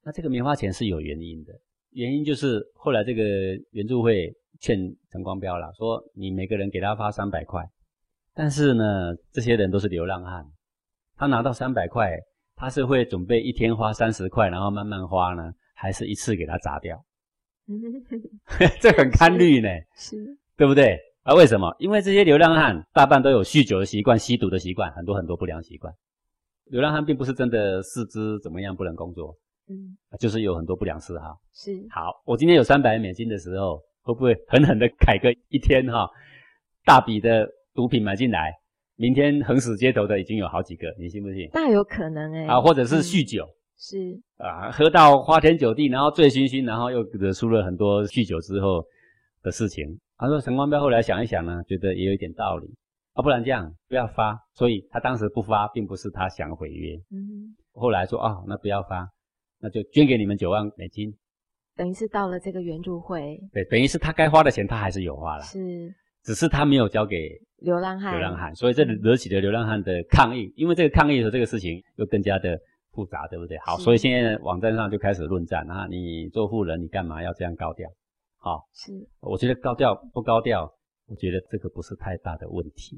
[0.03, 1.53] 那这个没花钱是有原因的，
[1.91, 3.23] 原因就是后来这个
[3.71, 4.77] 援助会劝
[5.09, 7.63] 陈光标了，说你每个人给他发三百块，
[8.33, 10.45] 但是呢，这些人都是流浪汉，
[11.15, 12.17] 他拿到三百块，
[12.55, 17.01] 他是会准备一天花三十块，然后慢慢花呢，还是一次给他砸掉？
[17.67, 17.81] 嗯，
[18.81, 20.17] 这很堪虑呢，是，
[20.57, 20.97] 对不对？
[21.23, 21.75] 啊，为什么？
[21.79, 25.93] 因为这些流浪汉大半都有酗酒的习惯、吸毒的习惯，很多很多不良习惯。
[26.65, 29.35] 流浪汉并不是真的四肢怎么样不能工作，
[29.69, 31.37] 嗯，就是有很多不良嗜好。
[31.53, 36.09] 是，好，我今天有三百美金的时候，会不会狠狠的改个一天哈、
[36.85, 38.51] 大笔的毒品买进来，
[38.95, 41.47] 明天横死街头的已经有好几个，你信不信？
[41.51, 43.45] 大有可能哎，啊，或者是嗯酗酒、
[43.83, 43.97] 是，
[44.37, 48.85] 啊，喝到花天酒地，然后醉醺醺，然后又惹出了很多酗酒之后
[49.41, 49.99] 的事情。
[50.17, 52.67] 他说陈光标后来想一想呢，觉得也有一点道理。
[53.13, 59.09] 啊，不然这样不要发，所以他当时不发，并不是他想毁约，嗯，后来说啊，那不要发，
[59.59, 61.11] 那就捐给你们九万美金。
[61.75, 65.91] 等于是到了这个援助会，对，等于是他该花的钱，他还是有花了，是。
[66.23, 70.53] 只是他没有交给流浪汉，流浪汉，所以这惹起了流浪汉的抗议。
[70.55, 72.55] 因为这个抗议的这个事情又更加的
[72.91, 73.57] 复杂，对不对？
[73.59, 77.89] 好，所以现在网站上就开始论战啊，你做富人，你干嘛要这样高调？
[78.37, 80.71] 好，是，我觉得高调不高调，
[81.07, 82.97] 我觉得这个不是太大的问题。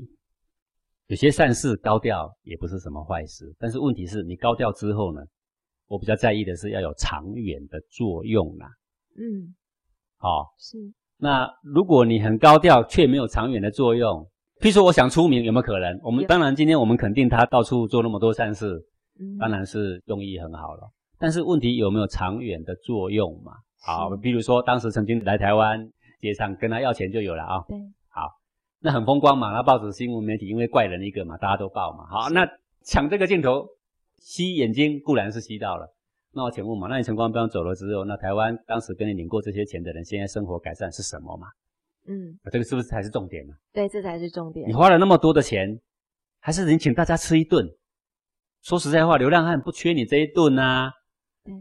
[1.08, 5.22] 有些善事高调也不是什么坏事，但是问题是你高调之后呢，
[5.88, 8.68] 我比较在意的是要有长远的作用啦。
[9.18, 9.54] 嗯，
[10.18, 10.78] 好、是，
[11.18, 14.28] 那如果你很高调却没有长远的作用，
[14.62, 16.00] 譬如说我想出名，有没有可能？
[16.02, 18.84] 我们有当然今天我们肯定他到处做那么多善事，嗯，
[19.40, 20.82] 当然是用意很好了。
[21.18, 23.54] 但是问题有没有长远的作用嘛？
[23.82, 25.90] 好，比如说当时曾经来台湾
[26.20, 27.78] 街上跟他要钱就有了啊、对，
[28.10, 28.30] 好
[28.80, 29.52] 那很风光嘛。
[29.52, 32.06] 那报纸新闻媒体因为怪人一个嘛，大家都报嘛。
[32.08, 32.48] 好，那
[32.84, 33.68] 抢这个镜头
[34.18, 35.94] 吸眼睛固然是吸到了。
[36.34, 41.48] 那我请问嘛，那你陈光标走了之后，那台湾当时跟你领过这些钱的人，现在生活改善是什么嘛？
[42.08, 45.80] 嗯，这个是不是才是重点呢、对，这才是重点你，花了那么多的钱，
[46.42, 47.66] 还是你请大家吃一顿？
[48.64, 50.90] 说实在话，流浪汉不缺你这一顿啊，
[51.44, 51.54] 对，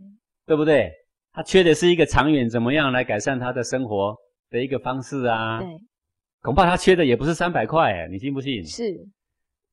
[0.46, 0.90] 对不对？
[1.32, 4.16] 他缺的是一个长远怎么样来改善他的生活
[4.50, 5.60] 的一个方式啊。
[5.60, 5.68] 对，
[6.42, 8.64] 恐怕他缺的也不是三百块，哎，你信不信？
[8.64, 8.84] 是，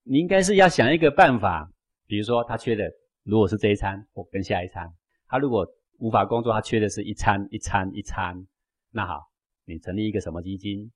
[0.04, 1.70] 你应该是要想一个办法，
[2.08, 2.90] 比如说他缺的
[3.24, 4.92] 如果是这一餐或跟下一餐，
[5.28, 5.68] 他如果
[6.00, 8.36] 无法工作，他缺的是一餐一餐一餐，
[8.92, 9.22] 那好，
[9.66, 10.92] 你成立一个什么基金，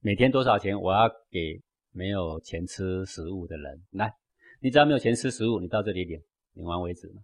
[0.00, 1.62] 每天多少钱我要给
[1.92, 4.12] 没有钱吃食物的人，来，
[4.60, 6.20] 你只要没有钱吃食物，你到这里领，
[6.54, 7.22] 领完为止嘛。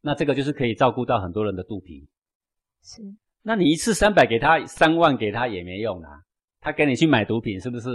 [0.00, 2.08] 那这个就是可以照顾到很多人的肚皮。
[2.82, 3.02] 是，
[3.42, 6.08] 那你一次三百给他，三万给他也没用啊，
[6.60, 7.90] 他跟你去买毒品，是不是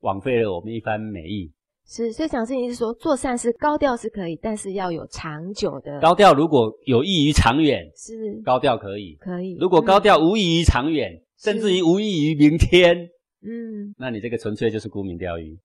[0.00, 1.52] 枉费了我们一番美意？
[1.86, 13.08] 是，所以讲事情是说，做善事高调是可以，但是要有长久的，高调如果有益于长远，是高调可以；可以，如果高嗯，调无益于长远，甚至于无益于明天，
[13.42, 15.56] 嗯那你这个纯粹就是沽名钓誉。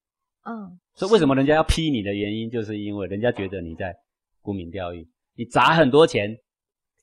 [0.44, 3.94] 嗯，所以为什么人家要批你的原因，就是因为人家觉得你在
[4.40, 6.36] 沽名钓誉，你砸很多钱，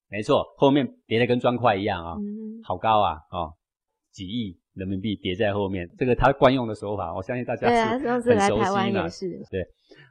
[0.09, 3.53] 没错，后面叠的跟砖块一样啊、嗯，好高啊，哦，
[4.11, 9.29] 几亿人民币叠在后面，这个他惯用的手法，我相信大家对啊，上次来台湾也是。
[9.49, 9.65] 对，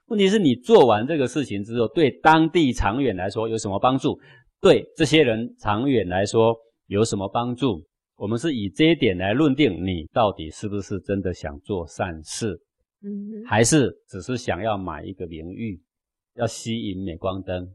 [0.06, 4.18] 问题是你做完这个事情之后，对当地长远来说有什么帮助？
[4.60, 6.56] 对这些人长远来说
[6.86, 7.84] 有什么帮助？
[8.16, 12.58] 我们是以这一点来论定你到底是不是真的想做善事，
[13.02, 15.80] 嗯，还是只是想要买一个名誉，
[16.34, 17.68] 要吸引镁光灯，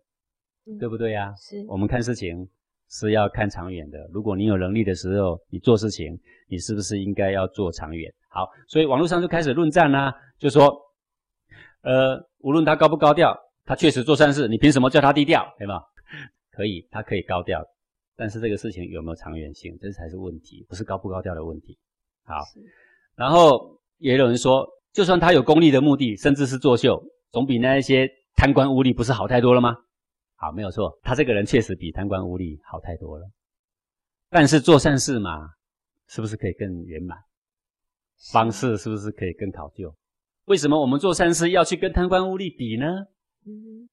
[0.79, 1.33] 对不对呀？
[1.35, 2.49] 是我们看事情。
[2.89, 4.07] 是要看长远的。
[4.13, 6.15] 如果你有能力的时候，你做事情，
[6.47, 8.13] 你是不是应该要做长远？
[8.29, 10.71] 好，所以网络上就开始论战啦，就说，
[11.81, 15.43] 呃，无论他高不高调，他确实做善事，你凭什么叫他低调？
[15.57, 15.81] 对吗？
[16.51, 17.65] 可以，他可以高调，
[18.15, 21.75] 但是这个事情有没有长远性，这才是问题，不是高不高调的问题。
[22.25, 22.35] 好，
[23.15, 29.75] 然后也有人说，就算他有功利的目的，甚至是作秀，总比那一些贪官污吏不是好太多了吗？
[30.35, 33.25] 好，没有错，他这个人确实比贪官污吏好太多了。
[34.29, 35.49] 但是做善事嘛，
[36.07, 37.17] 是不是可以更圆满？
[38.31, 39.93] 方式是不是可以更考究？
[40.45, 42.85] 为什么我们做善事要去跟贪官污吏比呢？
[43.45, 43.89] 嗯，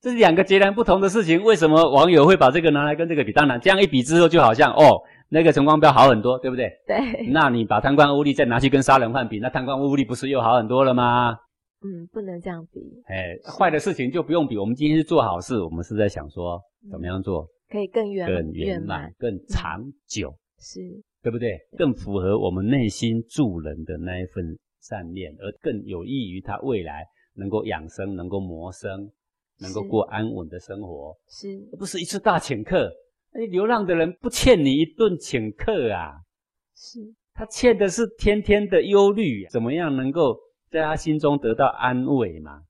[0.00, 1.42] 这是两个截然不同的事情。
[1.42, 3.32] 为什么网友会把这个拿来跟这个比？
[3.32, 5.00] 当然，这样一比之后，就好像哦，
[5.32, 6.68] 那个陈光标好很多，对不对？
[6.86, 7.28] 对。
[7.28, 11.38] 那你把贪官污吏再拿去跟杀人犯比，那贪官污吏不是又好很多了吗？
[11.82, 12.80] 嗯，不能这样比。
[13.06, 14.58] 哎，坏的事情就不用比。
[14.58, 16.60] 我们今天是做好事，我们是在想说
[16.90, 20.80] 怎么样做可以更圆、更圆满、更长久，是
[21.22, 21.56] 对不对？
[21.78, 24.44] 更符合我们内心助人的那一份
[24.82, 29.08] 善念，而更有益于他未来能够养生、能够谋生、
[29.60, 31.16] 能够过安稳的生活。
[31.28, 32.90] 是，而不是一次大请客。
[33.32, 36.20] 哎，流浪的人不欠你一顿请客啊，
[36.76, 36.98] 是
[37.32, 40.36] 他欠的是天天的忧虑，怎么样能够？
[40.70, 42.62] 在他心中得到安慰嘛？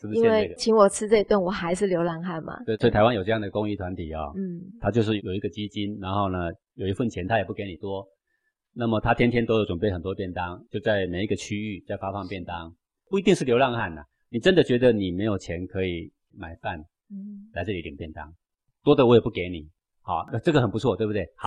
[0.00, 0.18] 是不是？
[0.18, 2.60] 因为请我吃这一顿，我还是流浪汉嘛。
[2.64, 4.20] 对，所以台湾有这样的公益团体啊。
[4.34, 4.60] 嗯。
[4.80, 8.04] 他就是有一个基金，然后呢，有一份钱他也不给你多，
[8.74, 12.74] 那么他天天都有准备很多便当，就在每一个区域在发放便当，
[13.08, 14.02] 不一定是流浪汉呐。
[14.28, 16.80] 你真的觉得你没有钱可以买饭，
[17.12, 18.34] 嗯，来这里领便当，
[18.82, 19.68] 多的我也不给你。
[20.06, 21.28] 好，那这个很不错，对不对？
[21.34, 21.44] 好。